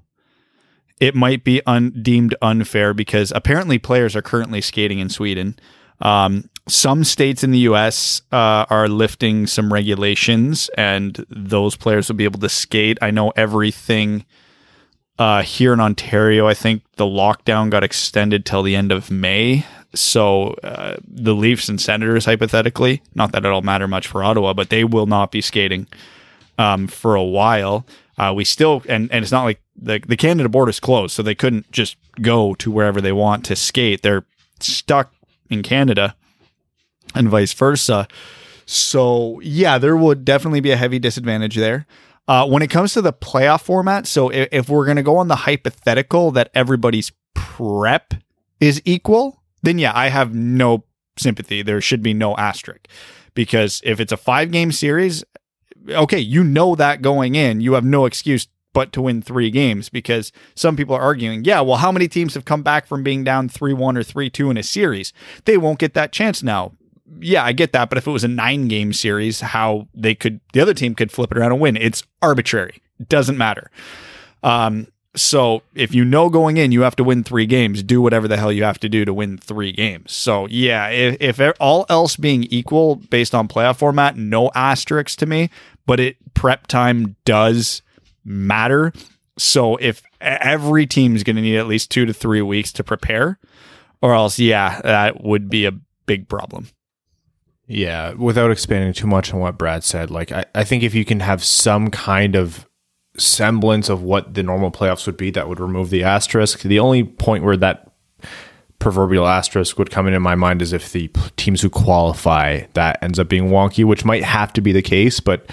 [1.00, 5.58] it might be un- deemed unfair because apparently players are currently skating in Sweden.
[6.02, 8.22] Um, some states in the U.S.
[8.32, 12.98] Uh, are lifting some regulations, and those players will be able to skate.
[13.02, 14.26] I know everything
[15.20, 16.48] uh, here in Ontario.
[16.48, 19.66] I think the lockdown got extended till the end of May.
[19.93, 24.70] So uh, the Leafs and Senators, hypothetically, not that it'll matter much for Ottawa, but
[24.70, 25.88] they will not be skating
[26.58, 27.86] um, for a while.
[28.18, 31.22] Uh, we still and and it's not like the the Canada border is closed, so
[31.22, 34.01] they couldn't just go to wherever they want to skate.
[34.01, 34.26] They're
[34.59, 35.13] stuck
[35.49, 36.16] in Canada,
[37.13, 38.07] and vice versa.
[38.66, 41.86] So yeah, there would definitely be a heavy disadvantage there.
[42.28, 45.18] Uh, when it comes to the playoff format, so if, if we're going to go
[45.18, 48.16] on the hypothetical that everybody's prep
[48.59, 50.86] is equal, then yeah, I have no
[51.18, 51.61] sympathy.
[51.61, 52.88] There should be no asterisk
[53.36, 55.24] because if it's a five game series,
[55.90, 59.88] okay, you know that going in, you have no excuse but to win three games
[59.88, 63.24] because some people are arguing, yeah, well, how many teams have come back from being
[63.24, 65.14] down 3 1 or 3 2 in a series?
[65.46, 66.74] They won't get that chance now.
[67.20, 67.88] Yeah, I get that.
[67.88, 71.12] But if it was a nine game series, how they could, the other team could
[71.12, 72.82] flip it around and win, it's arbitrary.
[73.00, 73.72] It doesn't matter.
[74.44, 78.28] Um, so if you know going in you have to win three games, do whatever
[78.28, 80.12] the hell you have to do to win three games.
[80.12, 85.26] So yeah, if, if all else being equal based on playoff format, no asterisks to
[85.26, 85.50] me
[85.86, 87.82] but it prep time does
[88.24, 88.92] matter.
[89.38, 92.84] So if every team is going to need at least two to three weeks to
[92.84, 93.40] prepare,
[94.02, 95.74] or else, yeah, that would be a
[96.06, 96.68] big problem.
[97.68, 101.04] Yeah, without expanding too much on what Brad said, like I, I think if you
[101.04, 102.68] can have some kind of
[103.18, 106.62] semblance of what the normal playoffs would be, that would remove the asterisk.
[106.62, 107.85] The only point where that
[108.80, 111.07] proverbial asterisk would come into my mind is if the
[111.38, 115.19] teams who qualify that ends up being wonky, which might have to be the case,
[115.19, 115.49] but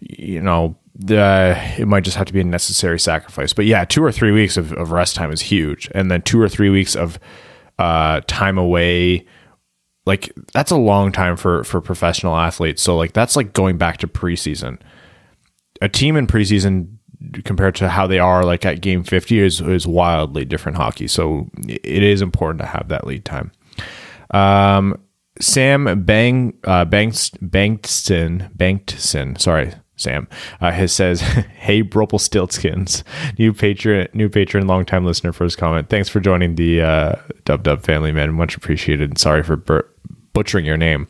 [0.00, 3.52] you know, the, it might just have to be a necessary sacrifice.
[3.52, 6.40] But yeah, two or three weeks of, of rest time is huge, and then two
[6.40, 7.18] or three weeks of
[7.78, 9.26] uh, time away.
[10.04, 12.82] Like that's a long time for for professional athletes.
[12.82, 14.78] So like that's like going back to preseason.
[15.80, 16.96] A team in preseason
[17.44, 21.06] compared to how they are like at game 50 is, is wildly different hockey.
[21.08, 23.52] So it is important to have that lead time.
[24.32, 24.98] Um,
[25.40, 30.28] Sam Bang, uh, Banks, Bankson, Bankson, sorry, Sam,
[30.60, 31.20] uh, has says,
[31.56, 33.02] "Hey, Bropel Stiltskins,
[33.38, 35.88] new patron, new patron, longtime listener, first comment.
[35.88, 37.14] Thanks for joining the uh,
[37.44, 38.34] Dub Dub family, man.
[38.34, 39.18] Much appreciated.
[39.18, 39.88] Sorry for bur-
[40.32, 41.06] butchering your name.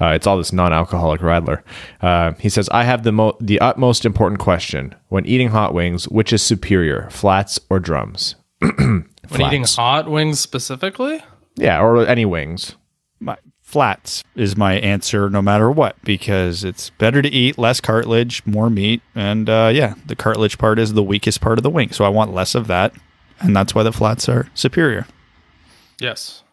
[0.00, 1.62] Uh, it's all this non-alcoholic Radler.
[2.00, 6.08] Uh, he says, "I have the mo- the utmost important question when eating hot wings:
[6.08, 9.06] which is superior, flats or drums?" when
[9.40, 11.22] eating hot wings specifically,
[11.56, 12.76] yeah, or any wings.
[13.20, 18.44] My flats is my answer, no matter what, because it's better to eat less cartilage,
[18.46, 21.90] more meat, and uh, yeah, the cartilage part is the weakest part of the wing,
[21.90, 22.94] so I want less of that,
[23.40, 25.06] and that's why the flats are superior.
[25.98, 26.43] Yes.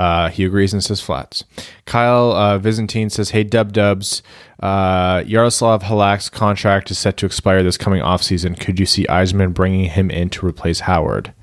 [0.00, 1.44] Uh, he agrees and says flats.
[1.84, 4.22] Kyle uh, Byzantine says, Hey, Dub Dubs,
[4.60, 8.58] uh, Yaroslav Halak's contract is set to expire this coming offseason.
[8.58, 11.34] Could you see Yzerman bringing him in to replace Howard?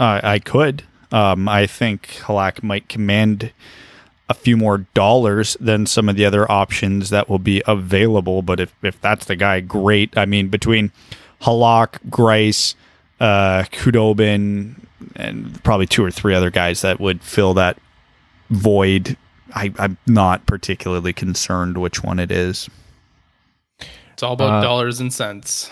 [0.00, 0.84] Uh, I could.
[1.12, 3.52] Um, I think Halak might command
[4.30, 8.40] a few more dollars than some of the other options that will be available.
[8.40, 10.16] But if, if that's the guy, great.
[10.16, 10.90] I mean, between
[11.42, 12.76] Halak, Greiss,
[13.20, 14.76] uh, Khudobin,
[15.16, 17.78] and probably two or three other guys that would fill that
[18.50, 19.16] void.
[19.54, 22.68] I, am not particularly concerned which one it is.
[24.12, 25.70] It's all about uh, dollars and cents.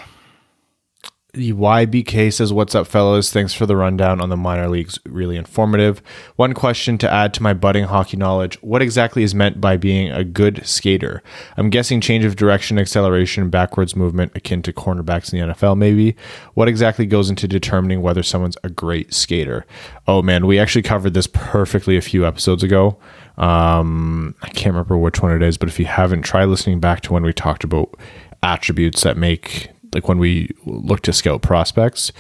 [1.37, 3.33] YBK says, What's up, fellas?
[3.33, 4.99] Thanks for the rundown on the minor leagues.
[5.05, 6.03] Really informative.
[6.37, 10.11] One question to add to my budding hockey knowledge What exactly is meant by being
[10.11, 11.23] a good skater?
[11.57, 16.17] I'm guessing change of direction, acceleration, backwards movement, akin to cornerbacks in the NFL, maybe.
[16.55, 19.67] What exactly goes into determining whether someone's a great skater?
[20.07, 22.99] Oh, man, we actually covered this perfectly a few episodes ago.
[23.37, 27.03] Um, I can't remember which one it is, but if you haven't, try listening back
[27.03, 27.95] to when we talked about
[28.43, 32.13] attributes that make like when we look to scout prospects.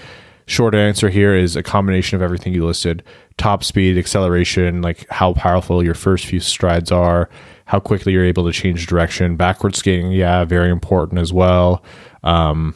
[0.47, 3.03] Short answer here is a combination of everything you listed:
[3.37, 7.29] top speed, acceleration, like how powerful your first few strides are,
[7.67, 11.85] how quickly you're able to change direction, backward skating, yeah, very important as well.
[12.23, 12.75] Um,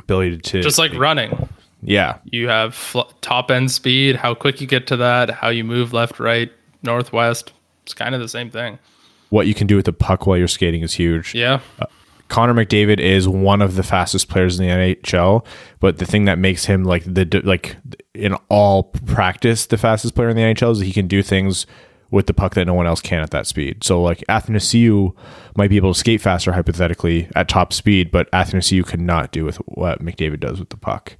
[0.00, 1.48] ability to just like running.
[1.82, 5.64] Yeah, you have fl- top end speed, how quick you get to that, how you
[5.64, 7.52] move left, right, northwest.
[7.84, 8.78] It's kind of the same thing.
[9.30, 11.34] What you can do with the puck while you're skating is huge.
[11.34, 11.60] Yeah.
[11.80, 11.86] Uh,
[12.28, 15.44] Connor McDavid is one of the fastest players in the NHL,
[15.80, 17.76] but the thing that makes him like the like
[18.14, 21.66] in all practice the fastest player in the NHL is that he can do things
[22.10, 23.82] with the puck that no one else can at that speed.
[23.82, 25.14] So like Athanasiou
[25.56, 29.44] might be able to skate faster hypothetically at top speed, but Athanasiou could not do
[29.44, 31.16] with what McDavid does with the puck.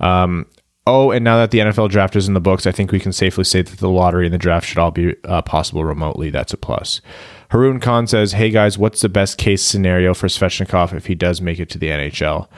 [0.00, 0.46] Um,
[0.86, 3.12] oh, and now that the NFL draft is in the books, I think we can
[3.12, 6.30] safely say that the lottery and the draft should all be uh, possible remotely.
[6.30, 7.00] That's a plus.
[7.50, 11.40] Haroon Khan says, Hey guys, what's the best case scenario for Svechnikov if he does
[11.40, 12.48] make it to the NHL?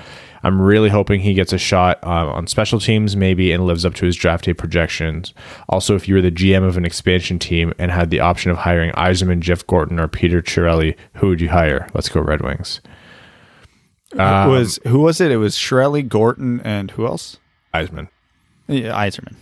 [0.42, 3.94] I'm really hoping he gets a shot uh, on special teams, maybe, and lives up
[3.94, 5.34] to his draft day projections.
[5.68, 8.58] Also, if you were the GM of an expansion team and had the option of
[8.58, 11.88] hiring Yzerman, Jeff Gorton, or Peter Chiarelli, who would you hire?
[11.92, 12.80] Let's go Red Wings.
[14.16, 15.30] Um, was who was it?
[15.30, 17.38] It was Chiarelli, Gorton, and who else?
[17.74, 18.08] Yzerman.
[18.66, 19.34] Yeah, Yzerman.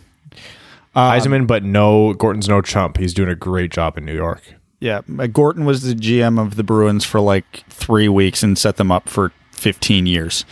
[0.95, 2.97] Um, Yzerman, but no, Gorton's no chump.
[2.97, 4.56] He's doing a great job in New York.
[4.81, 8.77] Yeah, uh, Gorton was the GM of the Bruins for like three weeks and set
[8.77, 10.45] them up for 15 years.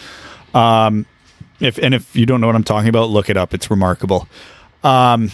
[0.54, 1.06] Um,
[1.60, 3.54] if and if you don't know what I'm talking about, look it up.
[3.54, 4.28] It's remarkable.
[4.82, 5.30] Um,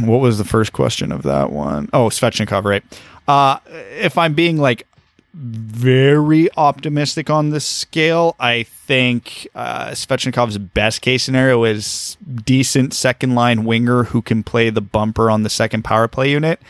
[0.00, 1.88] what was the first question of that one?
[1.92, 2.82] Oh, Svechnikov, right?
[3.28, 3.58] Uh,
[3.98, 4.86] if I'm being like
[5.34, 13.34] very optimistic on this scale, I think uh, Svechnikov's best case scenario is decent second
[13.34, 16.60] line winger who can play the bumper on the second power play unit.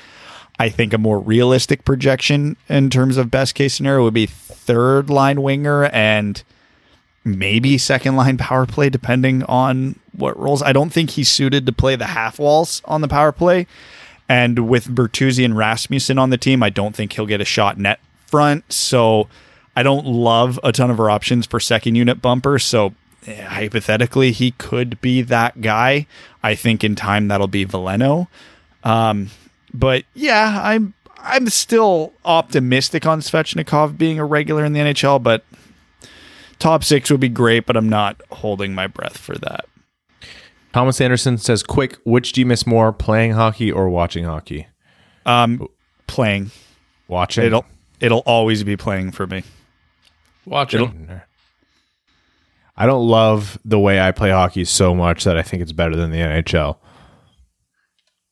[0.58, 5.10] I think a more realistic projection in terms of best case scenario would be third
[5.10, 6.42] line winger and
[7.24, 10.62] maybe second line power play, depending on what roles.
[10.62, 13.66] I don't think he's suited to play the half walls on the power play.
[14.28, 17.78] And with Bertuzzi and Rasmussen on the team, I don't think he'll get a shot
[17.78, 18.72] net front.
[18.72, 19.28] So
[19.74, 22.58] I don't love a ton of our options for second unit bumper.
[22.58, 22.94] So
[23.26, 26.06] eh, hypothetically, he could be that guy.
[26.42, 28.28] I think in time that'll be Veleno.
[28.82, 29.30] Um,
[29.78, 35.44] but yeah, I'm I'm still optimistic on Svechnikov being a regular in the NHL, but
[36.58, 39.66] top six would be great, but I'm not holding my breath for that.
[40.72, 44.66] Thomas Anderson says, "Quick, which do you miss more, playing hockey or watching hockey?"
[45.24, 45.66] Um,
[46.06, 46.50] playing,
[47.08, 47.44] watching.
[47.44, 47.64] It'll
[48.00, 49.42] it'll always be playing for me.
[50.44, 50.80] Watching.
[51.08, 51.20] It'll,
[52.76, 55.96] I don't love the way I play hockey so much that I think it's better
[55.96, 56.76] than the NHL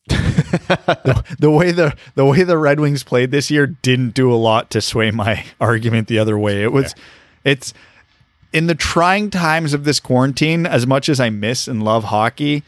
[0.07, 4.35] the, the, way the the way the Red Wings played this year didn't do a
[4.35, 6.63] lot to sway my argument the other way.
[6.63, 7.51] It was yeah.
[7.51, 7.73] it's
[8.53, 12.63] in the trying times of this quarantine, as much as I miss and love hockey,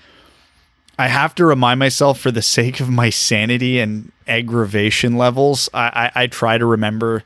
[0.99, 6.11] I have to remind myself for the sake of my sanity and aggravation levels, I,
[6.15, 7.23] I, I try to remember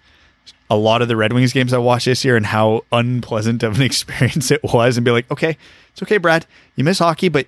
[0.69, 3.77] a lot of the Red Wings games I watched this year and how unpleasant of
[3.77, 5.57] an experience it was and be like, okay,
[5.91, 6.45] it's okay, Brad.
[6.75, 7.47] You miss hockey, but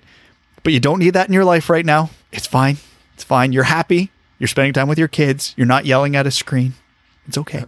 [0.62, 2.10] but you don't need that in your life right now.
[2.34, 2.78] It's fine.
[3.14, 3.52] It's fine.
[3.52, 4.10] You're happy.
[4.38, 5.54] You're spending time with your kids.
[5.56, 6.74] You're not yelling at a screen.
[7.26, 7.64] It's okay.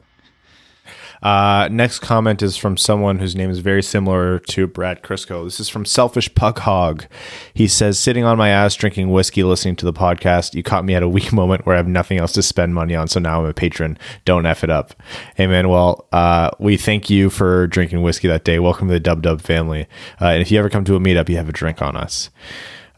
[1.23, 5.45] Uh, next comment is from someone whose name is very similar to Brad Crisco.
[5.45, 7.07] This is from Selfish Puck Hog.
[7.55, 10.95] He says, Sitting on my ass drinking whiskey, listening to the podcast, you caught me
[10.95, 13.09] at a weak moment where I have nothing else to spend money on.
[13.09, 13.99] So now I'm a patron.
[14.25, 15.01] Don't F it up.
[15.37, 15.47] Hey.
[15.47, 18.59] Well, uh, we thank you for drinking whiskey that day.
[18.59, 19.87] Welcome to the Dub Dub family.
[20.21, 22.31] Uh, and if you ever come to a meetup, you have a drink on us.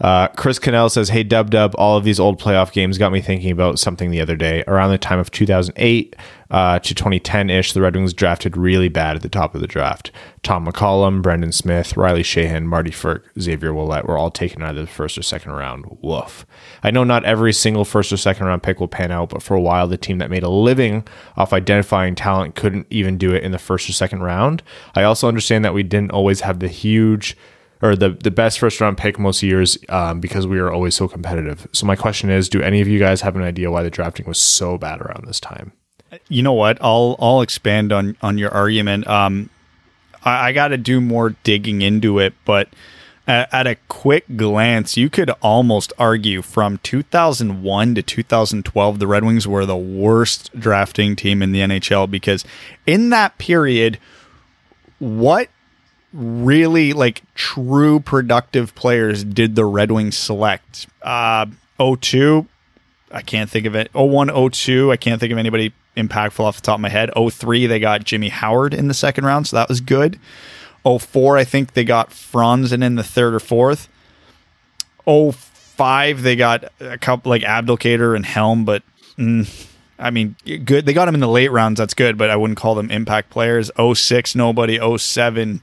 [0.01, 3.21] Uh, Chris Cannell says, Hey, Dub Dub, all of these old playoff games got me
[3.21, 4.63] thinking about something the other day.
[4.67, 6.15] Around the time of 2008
[6.51, 9.67] uh, to 2010 ish, the Red Wings drafted really bad at the top of the
[9.67, 10.13] draft.
[10.43, 14.87] Tom McCollum, Brendan Smith, Riley Sheahan, Marty Frk, Xavier Ouellet were all taken out of
[14.87, 15.85] the first or second round.
[16.01, 16.47] Woof.
[16.83, 19.55] I know not every single first or second round pick will pan out, but for
[19.55, 23.43] a while, the team that made a living off identifying talent couldn't even do it
[23.43, 24.63] in the first or second round.
[24.95, 27.37] I also understand that we didn't always have the huge
[27.83, 31.09] or the the best first round pick most years um, because we are always so
[31.09, 31.67] competitive.
[31.73, 34.27] So my question is, do any of you guys have an idea why the drafting
[34.27, 35.73] was so bad around this time?
[36.29, 36.79] You know what?
[36.81, 39.07] I'll I'll expand on on your argument.
[39.07, 39.51] Um,
[40.25, 42.69] I, I got to do more digging into it, but
[43.29, 49.25] at, at a quick glance, you could almost argue from 2001 to 2012, the Red
[49.25, 52.45] Wings were the worst drafting team in the NHL because
[52.87, 53.99] in that period,
[54.99, 55.49] what
[56.13, 60.87] really like true productive players did the Red Wings select?
[61.03, 61.47] Uh,
[61.79, 62.47] 02,
[63.11, 63.91] I can't think of it.
[63.95, 67.11] 01, 02, I can't think of anybody impactful off the top of my head.
[67.15, 70.19] 03, they got Jimmy Howard in the second round, so that was good.
[70.85, 73.89] 04, I think they got Franzen in the third or fourth.
[75.05, 78.83] 05, they got a couple like Abdelkader and Helm, but
[79.17, 80.87] mm, I mean, good.
[80.87, 81.79] They got him in the late rounds.
[81.79, 83.71] That's good, but I wouldn't call them impact players.
[83.77, 84.79] 06, nobody.
[84.97, 85.63] 07,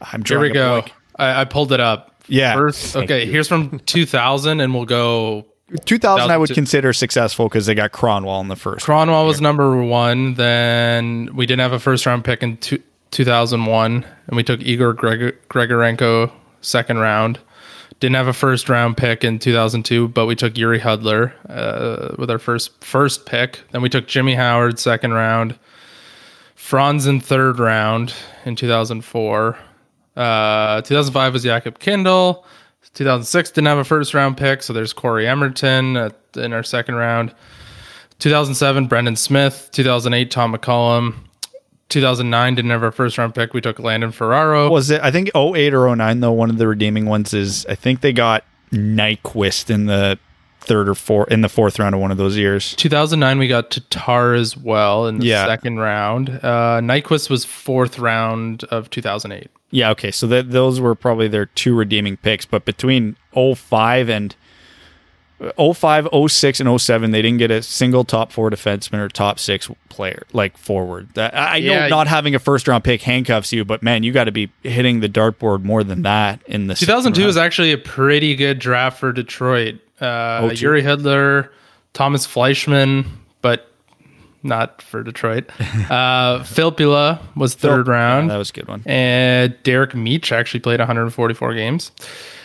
[0.00, 0.84] I'm Here we go.
[1.16, 2.22] I, I, pulled it up.
[2.28, 2.54] Yeah.
[2.54, 5.46] First, okay, here's from 2000, and we'll go
[5.84, 8.86] 2000 I would consider successful because they got Kronwall in the first.
[8.86, 10.34] Kronwall was number one.
[10.34, 12.80] Then we didn't have a first round pick in two,
[13.10, 16.30] 2001, and we took Igor Gregor- Grigorenko
[16.60, 17.40] second round.
[17.98, 22.30] Didn't have a first round pick in 2002, but we took Yuri Hudler uh, with
[22.30, 23.60] our first first pick.
[23.72, 25.58] Then we took Jimmy Howard second round,
[26.56, 29.58] Franzen third round in 2004.
[30.16, 32.44] Uh, 2005 was Jakub Kindl.
[32.94, 37.34] 2006 didn't have a first round pick, so there's Corey Emmerton in our second round.
[38.18, 39.68] 2007 Brendan Smith.
[39.72, 41.14] 2008 Tom McCollum.
[41.88, 43.54] 2009 didn't have our first round pick.
[43.54, 44.70] We took Landon Ferraro.
[44.70, 45.00] Was it?
[45.02, 46.32] I think 08 or 09 though.
[46.32, 50.18] One of the redeeming ones is I think they got Nyquist in the
[50.60, 52.74] third or fourth in the fourth round of one of those years.
[52.74, 55.46] 2009 we got Tatar as well in the yeah.
[55.46, 56.30] second round.
[56.30, 59.48] Uh, Nyquist was fourth round of 2008.
[59.70, 59.90] Yeah.
[59.90, 60.10] Okay.
[60.10, 62.46] So that those were probably their two redeeming picks.
[62.46, 64.34] But between 05 and
[65.58, 69.70] 05, 06, and 07, they didn't get a single top four defenseman or top six
[69.90, 71.10] player, like forward.
[71.14, 74.24] That, I know not having a first round pick handcuffs you, but man, you got
[74.24, 78.34] to be hitting the dartboard more than that in the 2002 was actually a pretty
[78.34, 79.78] good draft for Detroit.
[80.00, 81.50] Uh, Jiri Hudler,
[81.92, 83.25] Thomas Fleischmann, but
[84.46, 85.50] not for Detroit.
[85.86, 88.26] Uh, Filppula was third round.
[88.26, 88.82] Yeah, that was a good one.
[88.86, 91.92] And Derek Meech actually played 144 games.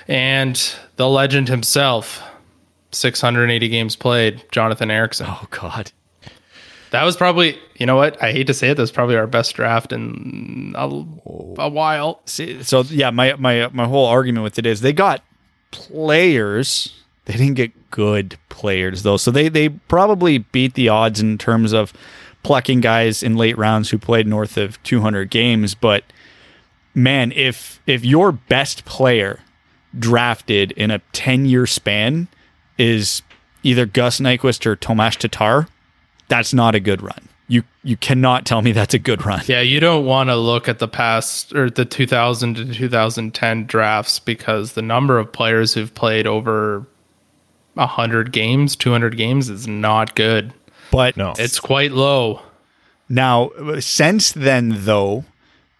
[0.08, 0.62] And
[0.98, 2.22] the legend himself,
[2.92, 5.28] 680 games played, Jonathan Ericsson.
[5.30, 5.92] Oh, God.
[6.92, 8.22] That was probably, you know what?
[8.22, 8.76] I hate to say it.
[8.76, 12.22] That's probably our best draft in a, a while.
[12.26, 15.24] See, so yeah, my my my whole argument with it is they got
[15.72, 17.01] players.
[17.26, 21.72] They didn't get good players though, so they they probably beat the odds in terms
[21.72, 21.94] of
[22.44, 25.76] plucking guys in late rounds who played north of 200 games.
[25.76, 26.04] But
[26.96, 29.40] man, if if your best player
[29.98, 32.28] drafted in a 10 year span
[32.78, 33.22] is
[33.64, 35.68] either Gus Nyquist or Tomas Tatar,
[36.28, 37.28] that's not a good run.
[37.48, 39.42] You you cannot tell me that's a good run.
[39.46, 44.20] Yeah, you don't want to look at the past or the 2000 to 2010 drafts
[44.20, 46.88] because the number of players who've played over
[47.74, 50.54] 100 games, 200 games is not good.
[50.92, 51.34] But no.
[51.38, 52.42] It's quite low.
[53.08, 55.26] Now, since then though,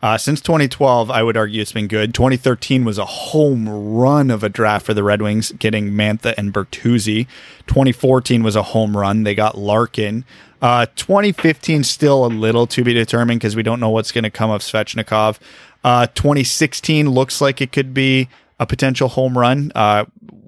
[0.02, 2.14] uh, since 2012, I would argue it's been good.
[2.14, 6.52] 2013 was a home run of a draft for the Red Wings, getting Mantha and
[6.52, 7.28] Bertuzzi.
[7.68, 9.24] 2014 was a home run.
[9.24, 10.26] They got Larkin.
[10.62, 14.32] Uh, 2015 still a little to be determined because we don't know what's going to
[14.32, 15.40] come of Svechnikov.
[15.84, 18.28] Uh, 2016 looks like it could be
[18.60, 19.72] a potential home run.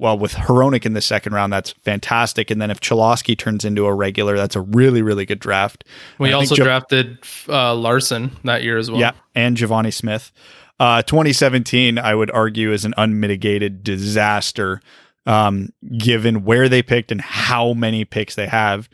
[0.04, 2.52] Well, with Hronek in the second round, that's fantastic.
[2.52, 5.86] And then if Cholowski turns into a regular, that's a really, really good draft.
[6.20, 9.00] We and also jo- drafted uh, Larsson that year as well.
[9.00, 10.34] Yeah, and Givani Smith.
[10.78, 14.82] Uh, 2017, I would argue, is an unmitigated disaster,
[15.26, 18.90] um, given where they picked and how many picks they have.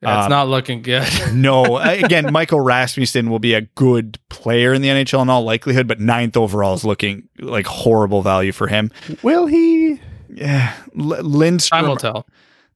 [0.00, 1.06] Yeah, it's um, not looking good.
[1.34, 5.86] no, again, Michael Rasmussen will be a good player in the NHL in all likelihood,
[5.86, 8.90] but ninth overall is looking like horrible value for him.
[9.22, 10.00] Will he?
[10.28, 11.80] Yeah, L- Lindstrom.
[11.82, 12.26] Time will tell.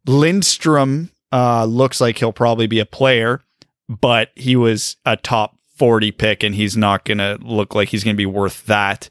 [0.06, 3.42] Lindstrom uh, looks like he'll probably be a player,
[3.88, 8.04] but he was a top 40 pick, and he's not going to look like he's
[8.04, 9.08] going to be worth that.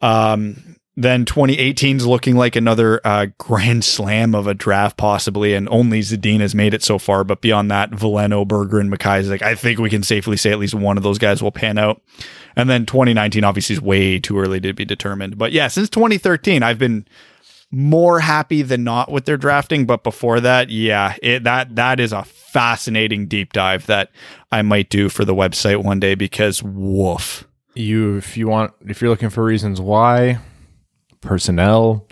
[0.00, 5.68] Um, then 2018 is looking like another uh, grand slam of a draft, possibly, and
[5.68, 7.24] only Zadina has made it so far.
[7.24, 9.42] But beyond that, Veleno, Berggren, and like.
[9.42, 12.00] I think we can safely say at least one of those guys will pan out.
[12.56, 15.36] And then 2019 obviously is way too early to be determined.
[15.36, 17.06] But yeah, since 2013, I've been
[17.74, 19.86] more happy than not with their drafting.
[19.86, 24.10] But before that, yeah, it, that that is a fascinating deep dive that
[24.52, 27.46] I might do for the website one day because woof.
[27.74, 30.38] You, if you want, if you're looking for reasons why,
[31.20, 32.06] personnel,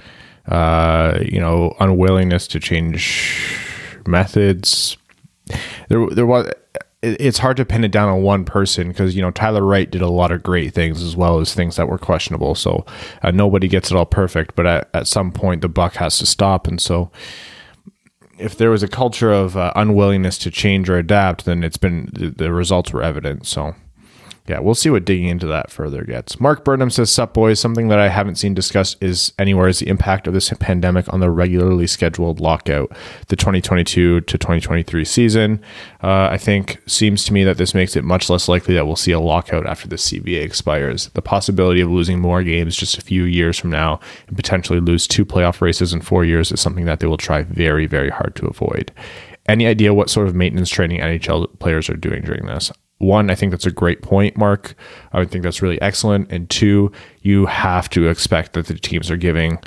[0.48, 3.56] uh, you know, unwillingness to change
[4.06, 4.96] methods.
[5.88, 6.50] There, there was
[7.02, 10.02] it's hard to pin it down on one person because you know Tyler Wright did
[10.02, 12.54] a lot of great things as well as things that were questionable.
[12.54, 12.86] So
[13.22, 16.26] uh, nobody gets it all perfect, but at, at some point the buck has to
[16.26, 17.10] stop, and so
[18.38, 22.10] if there was a culture of uh, unwillingness to change or adapt, then it's been
[22.12, 23.46] the, the results were evident.
[23.46, 23.74] So
[24.48, 26.40] yeah, we'll see what digging into that further gets.
[26.40, 27.60] Mark Burnham says, Sup, boys.
[27.60, 31.20] Something that I haven't seen discussed is anywhere is the impact of this pandemic on
[31.20, 32.90] the regularly scheduled lockout,
[33.28, 35.60] the 2022 to 2023 season.
[36.02, 38.96] Uh, I think seems to me that this makes it much less likely that we'll
[38.96, 41.06] see a lockout after the CBA expires.
[41.10, 45.06] The possibility of losing more games just a few years from now and potentially lose
[45.06, 48.34] two playoff races in four years is something that they will try very, very hard
[48.36, 48.90] to avoid.
[49.46, 52.72] Any idea what sort of maintenance training NHL players are doing during this?
[53.02, 54.74] One, I think that's a great point, Mark.
[55.12, 56.30] I would think that's really excellent.
[56.30, 59.58] And two, you have to expect that the teams are giving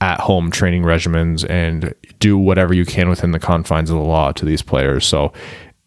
[0.00, 4.32] at home training regimens and do whatever you can within the confines of the law
[4.32, 5.06] to these players.
[5.06, 5.32] So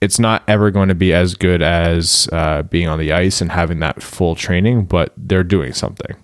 [0.01, 3.51] it's not ever going to be as good as uh, being on the ice and
[3.51, 6.15] having that full training, but they're doing something.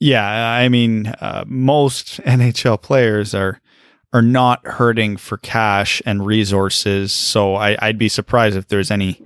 [0.00, 3.60] Yeah, I mean, uh, most NHL players are
[4.12, 7.12] are not hurting for cash and resources.
[7.12, 9.20] So I, I'd be surprised if there's any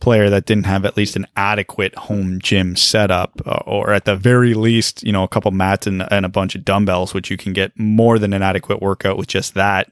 [0.00, 4.16] player that didn't have at least an adequate home gym setup, uh, or at the
[4.16, 7.36] very least, you know, a couple mats and, and a bunch of dumbbells, which you
[7.36, 9.88] can get more than an adequate workout with just that.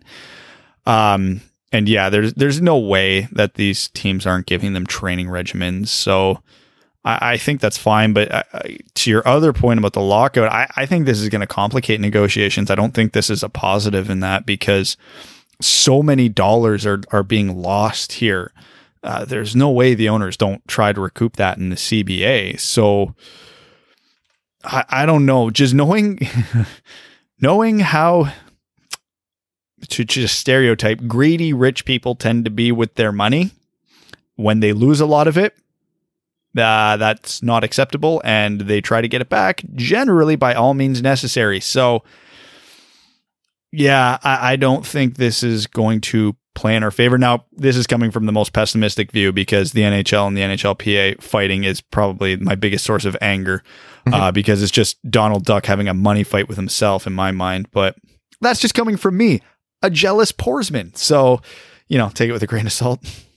[0.87, 1.41] Um,
[1.73, 5.89] and yeah, there's there's no way that these teams aren't giving them training regimens.
[5.89, 6.41] So
[7.05, 8.13] I, I think that's fine.
[8.13, 8.61] But uh, uh
[8.95, 12.01] to your other point about the lockout, I, I think this is going to complicate
[12.01, 12.71] negotiations.
[12.71, 14.97] I don't think this is a positive in that because
[15.61, 18.53] so many dollars are are being lost here
[19.05, 22.59] uh, there's no way the owners don't try to recoup that in the CBA.
[22.59, 23.15] So
[24.65, 25.51] I, I don't know.
[25.51, 26.19] Just knowing
[27.41, 28.33] knowing how
[29.91, 33.51] to just stereotype greedy rich people tend to be with their money
[34.37, 35.55] when they lose a lot of it.
[36.57, 41.03] Uh, that's not acceptable, and they try to get it back generally by all means
[41.03, 41.59] necessary.
[41.59, 42.05] So,
[43.75, 47.19] yeah, I, I don't think this is going to play in our favor.
[47.19, 51.21] Now, this is coming from the most pessimistic view because the NHL and the NHLPA
[51.21, 53.63] fighting is probably my biggest source of anger
[54.07, 54.15] mm-hmm.
[54.15, 57.71] uh, because it's just Donald Duck having a money fight with himself in my mind.
[57.73, 57.97] But
[58.41, 59.43] that's just coming from me,
[59.83, 60.97] a jealous Porsman.
[60.97, 61.43] So,
[61.89, 63.01] you know, take it with a grain of salt.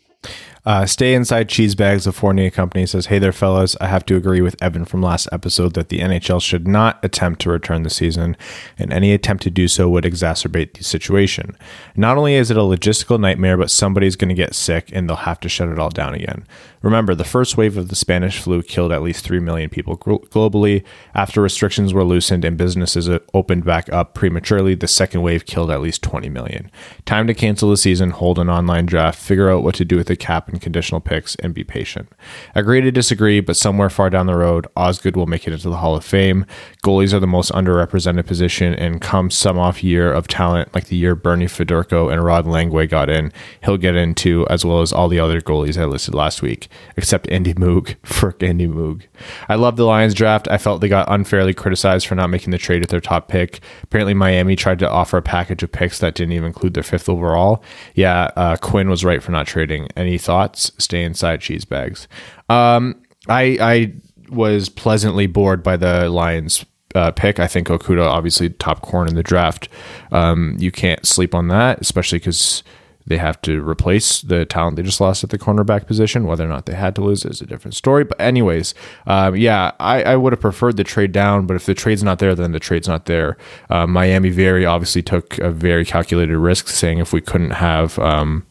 [0.68, 3.78] Uh, Stay Inside Cheese Bags, the Fournier Company says, Hey there, fellas.
[3.80, 7.40] I have to agree with Evan from last episode that the NHL should not attempt
[7.44, 8.36] to return the season,
[8.78, 11.56] and any attempt to do so would exacerbate the situation.
[11.96, 15.16] Not only is it a logistical nightmare, but somebody's going to get sick and they'll
[15.16, 16.46] have to shut it all down again.
[16.88, 20.86] Remember, the first wave of the Spanish flu killed at least 3 million people globally.
[21.14, 25.70] After restrictions were loosened and businesses uh, opened back up prematurely, the second wave killed
[25.70, 26.72] at least 20 million.
[27.04, 30.08] Time to cancel the season, hold an online draft, figure out what to do with
[30.08, 32.08] the cap and conditional picks, and be patient.
[32.56, 35.76] Agree to disagree, but somewhere far down the road, Osgood will make it into the
[35.76, 36.46] Hall of Fame.
[36.86, 40.96] Goalies are the most underrepresented position, and come some off year of talent like the
[40.96, 43.34] year Bernie Federko and Rod Langway got in,
[43.66, 47.30] he'll get into, as well as all the other goalies I listed last week except
[47.30, 47.96] Andy Moog.
[48.04, 49.04] Frick Andy Moog.
[49.48, 50.48] I love the Lions draft.
[50.50, 53.62] I felt they got unfairly criticized for not making the trade with their top pick.
[53.84, 57.10] Apparently, Miami tried to offer a package of picks that didn't even include their fifth
[57.10, 57.64] overall.
[57.96, 59.88] Yeah, uh, Quinn was right for not trading.
[59.96, 60.72] Any thoughts?
[60.78, 62.08] Stay inside cheese bags.
[62.50, 63.94] Um, I I
[64.30, 67.40] was pleasantly bored by the Lions uh, pick.
[67.40, 69.70] I think Okudah, obviously top corn in the draft.
[70.12, 72.64] Um, you can't sleep on that, especially because
[73.08, 76.26] they have to replace the talent they just lost at the cornerback position.
[76.26, 78.04] Whether or not they had to lose is a different story.
[78.04, 78.74] But anyways,
[79.06, 81.48] um, yeah, I, I, would have preferred the trade down.
[81.48, 83.38] But if the trade's not there, then the trade's not there.
[83.70, 87.98] Uh, Miami very obviously took a very calculated risk, saying if we couldn't have.
[87.98, 88.46] Um,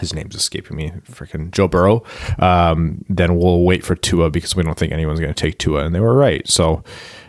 [0.00, 2.02] his name's escaping me, freaking Joe Burrow.
[2.40, 5.84] Um, then we'll wait for Tua because we don't think anyone's going to take Tua,
[5.84, 6.46] and they were right.
[6.48, 6.82] So,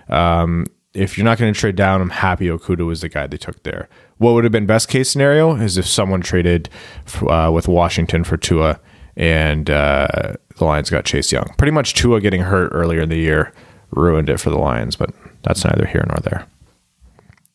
[0.10, 0.66] um,
[0.96, 3.62] if you're not going to trade down, I'm happy Okudah was the guy they took
[3.64, 3.90] there.
[4.18, 6.70] What would have been best case scenario is if someone traded
[7.28, 8.80] uh, with Washington for Tua
[9.18, 11.54] and uh, the Lions got Chase Young.
[11.58, 13.54] Pretty much Tua getting hurt earlier in the year
[13.92, 15.12] ruined it for the Lions, but
[15.44, 16.48] that's neither here nor there.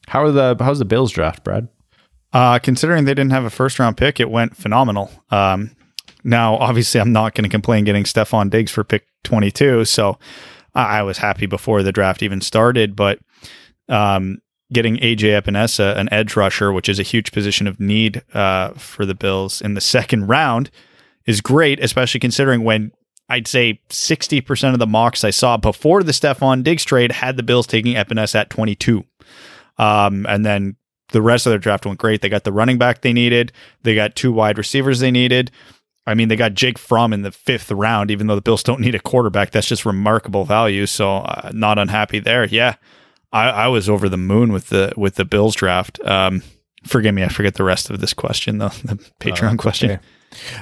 [0.08, 1.68] How are the how's the Bills draft, Brad?
[2.32, 5.10] Uh, considering they didn't have a first round pick, it went phenomenal.
[5.30, 5.74] Um,
[6.22, 10.18] now, obviously, I'm not going to complain getting Stefon Diggs for pick 22, so
[10.74, 12.94] I was happy before the draft even started.
[12.94, 13.18] But
[13.90, 14.40] um,
[14.72, 19.04] getting AJ Epenesa, an edge rusher, which is a huge position of need uh, for
[19.04, 20.70] the Bills in the second round,
[21.26, 22.92] is great, especially considering when
[23.28, 27.42] I'd say 60% of the mocks I saw before the Stefon Diggs trade had the
[27.42, 29.04] Bills taking Epenesa at 22.
[29.78, 30.76] Um, and then
[31.12, 32.22] the rest of their draft went great.
[32.22, 33.52] They got the running back they needed,
[33.82, 35.50] they got two wide receivers they needed.
[36.06, 38.80] I mean, they got Jake Fromm in the fifth round, even though the Bills don't
[38.80, 39.50] need a quarterback.
[39.50, 40.86] That's just remarkable value.
[40.86, 42.46] So, uh, not unhappy there.
[42.46, 42.76] Yeah,
[43.32, 46.00] I, I, was over the moon with the with the Bills draft.
[46.04, 46.42] Um,
[46.84, 48.68] forgive me, I forget the rest of this question though.
[48.84, 49.90] The Patreon uh, question.
[49.92, 50.00] Okay.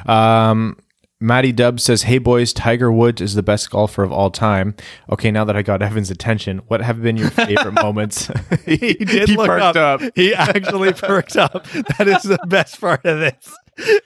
[0.07, 0.77] Um,
[1.21, 4.77] Matty Dub says, "Hey boys, Tiger Woods is the best golfer of all time."
[5.11, 8.31] Okay, now that I got Evan's attention, what have been your favorite moments?
[8.65, 9.75] he, he did he look up.
[9.77, 10.01] up.
[10.15, 11.65] He actually perked up.
[11.99, 13.99] That is the best part of this.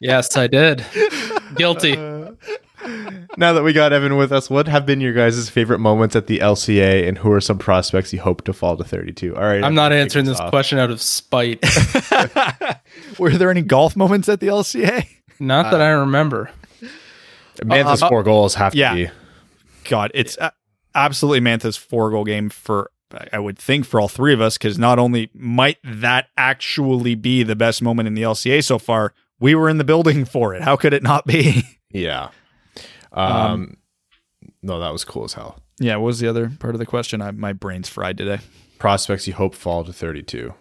[0.00, 0.86] yes, I did.
[1.56, 1.98] Guilty.
[1.98, 2.32] Uh,
[3.36, 6.26] now that we got Evan with us, what have been your guys' favorite moments at
[6.26, 9.36] the LCA, and who are some prospects you hope to fall to thirty-two?
[9.36, 10.50] All right, I'm not answering this off.
[10.50, 11.64] question out of spite.
[13.18, 15.06] Were there any golf moments at the LCA?
[15.38, 16.50] Not that uh, I remember.
[17.64, 18.90] Mantha's uh, four goals have yeah.
[18.90, 19.10] to be.
[19.88, 20.36] God, it's
[20.94, 22.90] absolutely Mantha's four goal game for
[23.32, 27.42] I would think for all three of us because not only might that actually be
[27.42, 30.62] the best moment in the LCA so far, we were in the building for it.
[30.62, 31.62] How could it not be?
[31.92, 32.28] Yeah.
[33.12, 33.76] Um, um
[34.62, 35.60] no, that was cool as hell.
[35.78, 35.96] Yeah.
[35.96, 37.22] What was the other part of the question?
[37.22, 38.40] I, my brain's fried today.
[38.78, 40.54] Prospects you hope fall to thirty-two.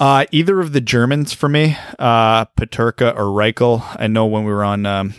[0.00, 3.84] Uh, either of the Germans for me, uh, Peterka or Reichel.
[3.98, 5.14] I know when we were on um,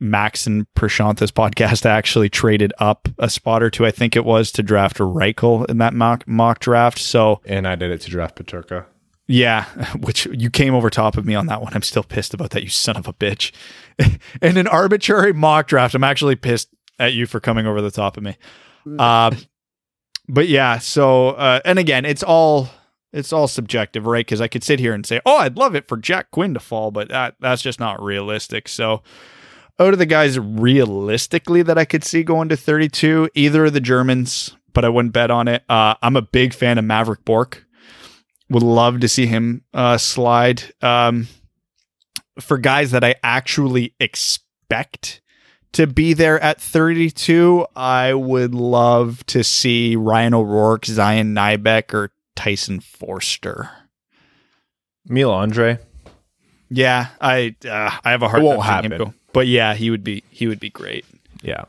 [0.00, 4.24] Max and Prashanta's podcast, I actually traded up a spot or two, I think it
[4.24, 6.98] was, to draft Reichel in that mock, mock draft.
[6.98, 8.86] So, and I did it to draft Peterka.
[9.26, 9.64] Yeah,
[9.96, 11.72] which you came over top of me on that one.
[11.74, 13.52] I'm still pissed about that, you son of a bitch.
[14.42, 16.68] in an arbitrary mock draft, I'm actually pissed
[16.98, 18.36] at you for coming over the top of me.
[18.98, 19.34] Uh,
[20.28, 22.68] but yeah, so uh, and again, it's all
[23.12, 24.26] it's all subjective, right?
[24.26, 26.60] Because I could sit here and say, "Oh, I'd love it for Jack Quinn to
[26.60, 28.68] fall," but that that's just not realistic.
[28.68, 29.02] So,
[29.78, 33.80] out of the guys realistically that I could see going to 32, either of the
[33.80, 35.62] Germans, but I wouldn't bet on it.
[35.68, 37.63] Uh, I'm a big fan of Maverick Bourque.
[38.50, 40.62] Would love to see him uh, slide.
[40.82, 41.28] Um,
[42.40, 45.22] for guys that I actually expect
[45.72, 52.12] to be there at 32, I would love to see Ryan O'Rourke, Zion Nybeck, or
[52.36, 53.70] Tyson Foerster.
[55.08, 55.78] Emil Andrae.
[56.70, 58.92] Yeah, I uh, I have a hard time happen.
[58.92, 61.04] Him but yeah, he would be he would be great.
[61.42, 61.64] Yeah.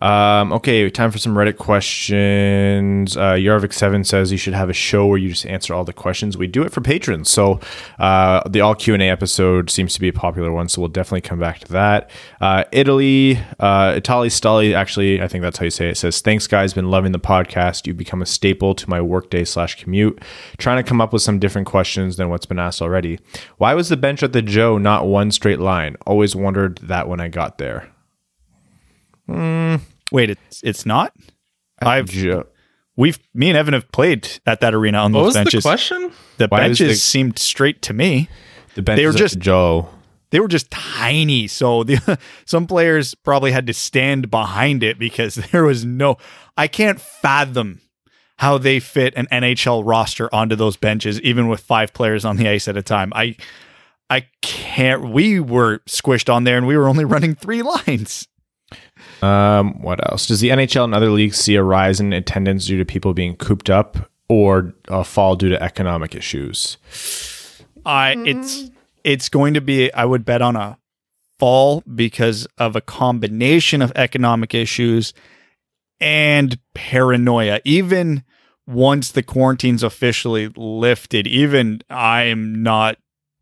[0.00, 3.16] Um, okay, time for some Reddit questions.
[3.16, 6.36] Uh, Yarvik7 says you should have a show where you just answer all the questions.
[6.36, 7.30] We do it for patrons.
[7.30, 7.60] So
[7.98, 11.38] uh, the all Q&A episode seems to be a popular one, so we'll definitely come
[11.38, 12.10] back to that.
[12.40, 16.46] Uh, Italy, uh, Itali Stali, actually, I think that's how you say it, says, thanks
[16.46, 17.86] guys, been loving the podcast.
[17.86, 20.20] You've become a staple to my workday slash commute.
[20.58, 23.18] Trying to come up with some different questions than what's been asked already.
[23.58, 25.96] Why was the bench at the Joe not one straight line?
[26.06, 27.90] Always wondered that when I got there.
[29.30, 29.80] Mm,
[30.12, 31.12] wait, it's it's not.
[31.80, 32.46] I've ju-
[32.96, 35.62] we've me and Evan have played at that arena on what those was benches.
[35.62, 38.28] The question: the Why benches the, seemed straight to me.
[38.74, 39.88] The benches they were just Joe.
[40.30, 45.34] They were just tiny, so the, some players probably had to stand behind it because
[45.52, 46.18] there was no.
[46.56, 47.80] I can't fathom
[48.36, 52.48] how they fit an NHL roster onto those benches, even with five players on the
[52.48, 53.12] ice at a time.
[53.14, 53.36] I
[54.08, 55.10] I can't.
[55.10, 58.26] We were squished on there, and we were only running three lines.
[59.22, 60.26] Um, what else?
[60.26, 63.36] Does the NHL and other leagues see a rise in attendance due to people being
[63.36, 66.78] cooped up or a fall due to economic issues?
[67.84, 68.70] I it's
[69.04, 70.78] it's going to be I would bet on a
[71.38, 75.14] fall because of a combination of economic issues
[76.00, 77.60] and paranoia.
[77.64, 78.24] Even
[78.66, 82.98] once the quarantine's officially lifted, even I'm not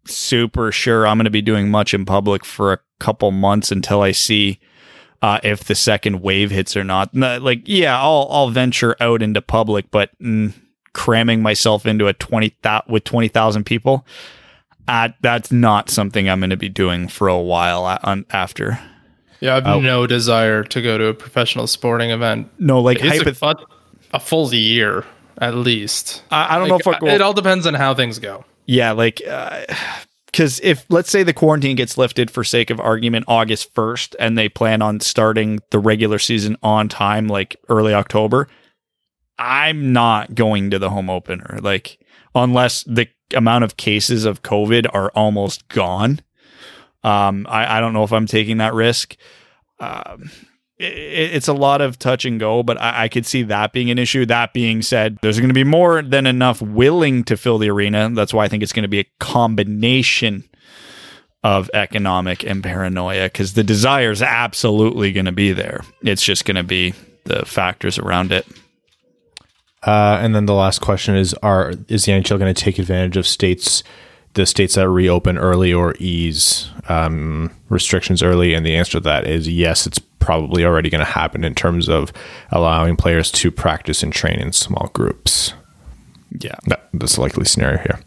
[0.06, 4.01] super sure I'm going to be doing much in public for a couple months until
[4.01, 4.59] I see
[5.22, 7.14] uh, if the second wave hits or not.
[7.14, 10.52] Like, yeah, I'll I'll venture out into public, but mm,
[10.92, 14.06] cramming myself into a twenty th- with twenty thousand people,
[14.86, 18.78] uh, that's not something I'm going to be doing for a while on, after.
[19.40, 19.80] Yeah, I have oh.
[19.80, 22.50] no desire to go to a professional sporting event.
[22.58, 25.04] No, like hypoth- a, a, full year
[25.40, 26.24] at least.
[26.30, 28.44] I, I don't like, know if I, it all depends on how things go.
[28.66, 29.64] Yeah, like uh,
[30.30, 34.36] because if let's say the quarantine gets lifted for sake of argument August 1st and
[34.36, 38.48] they plan on starting the regular season on time like early October,
[39.38, 41.98] I'm not going to the home opener like
[42.34, 46.20] unless the amount of cases of COVID are almost gone.
[47.02, 49.16] Um, I, I don't know if I'm taking that risk.
[49.80, 50.30] Um,
[50.78, 53.98] it's a lot of touch and go, but I, I, could see that being an
[53.98, 54.24] issue.
[54.26, 58.10] That being said, there's going to be more than enough willing to fill the arena.
[58.10, 60.44] That's why I think it's going to be a combination
[61.42, 65.80] of economic and paranoia because the desire is absolutely going to be there.
[66.02, 66.94] It's just going to be
[67.24, 68.46] the factors around it.
[69.82, 73.16] Uh, and then the last question is: Are is the NHL going to take advantage
[73.16, 73.82] of states
[74.34, 78.55] the states that reopen early or ease um, restrictions early?
[78.55, 81.88] And the answer to that is yes, it's probably already going to happen in terms
[81.88, 82.12] of
[82.50, 85.55] allowing players to practice and train in small groups.
[86.38, 86.56] Yeah.
[86.66, 87.98] That, that's the likely scenario here.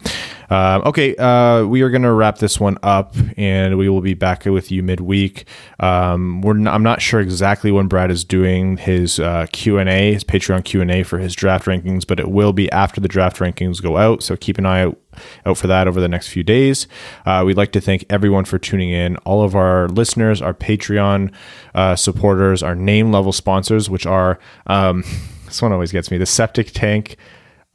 [0.52, 4.14] Um, okay, uh, we are going to wrap this one up, and we will be
[4.14, 5.45] back with you midweek.
[5.80, 9.88] Um, we're n- I'm not sure exactly when Brad is doing his uh, Q and
[9.88, 12.99] A, his Patreon Q and A for his draft rankings, but it will be after
[12.99, 14.23] the draft rankings go out.
[14.23, 14.98] So keep an eye out
[15.45, 16.88] out for that over the next few days.
[17.26, 21.34] Uh, we'd like to thank everyone for tuning in, all of our listeners, our Patreon
[21.76, 24.38] uh, supporters, our name level sponsors, which are
[24.68, 25.03] um,
[25.45, 27.15] this one always gets me the Septic Tank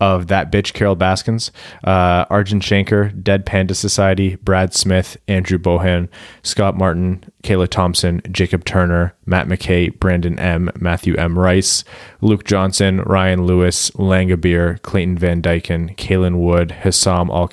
[0.00, 1.50] of that bitch Carol Baskins,
[1.84, 6.08] uh, Arjun Shankar, Dead Panda Society, Brad Smith, Andrew Bohan,
[6.42, 11.84] Scott Martin, Kayla Thompson, Jacob Turner, Matt McKay, Brandon M, Matthew M Rice,
[12.20, 17.48] Luke Johnson, Ryan Lewis, Langabir, Clayton Van Dyken, Kalen Wood, Hassam Al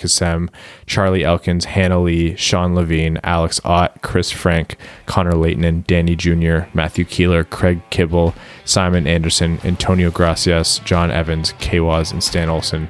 [0.87, 7.05] Charlie Elkins, Hannah Lee, Sean Levine, Alex Ott, Chris Frank, Connor Leighton, Danny Jr., Matthew
[7.05, 8.33] Keeler, Craig Kibble,
[8.65, 12.89] Simon Anderson, Antonio Gracias, John Evans, Kwaz, and Stan Olson.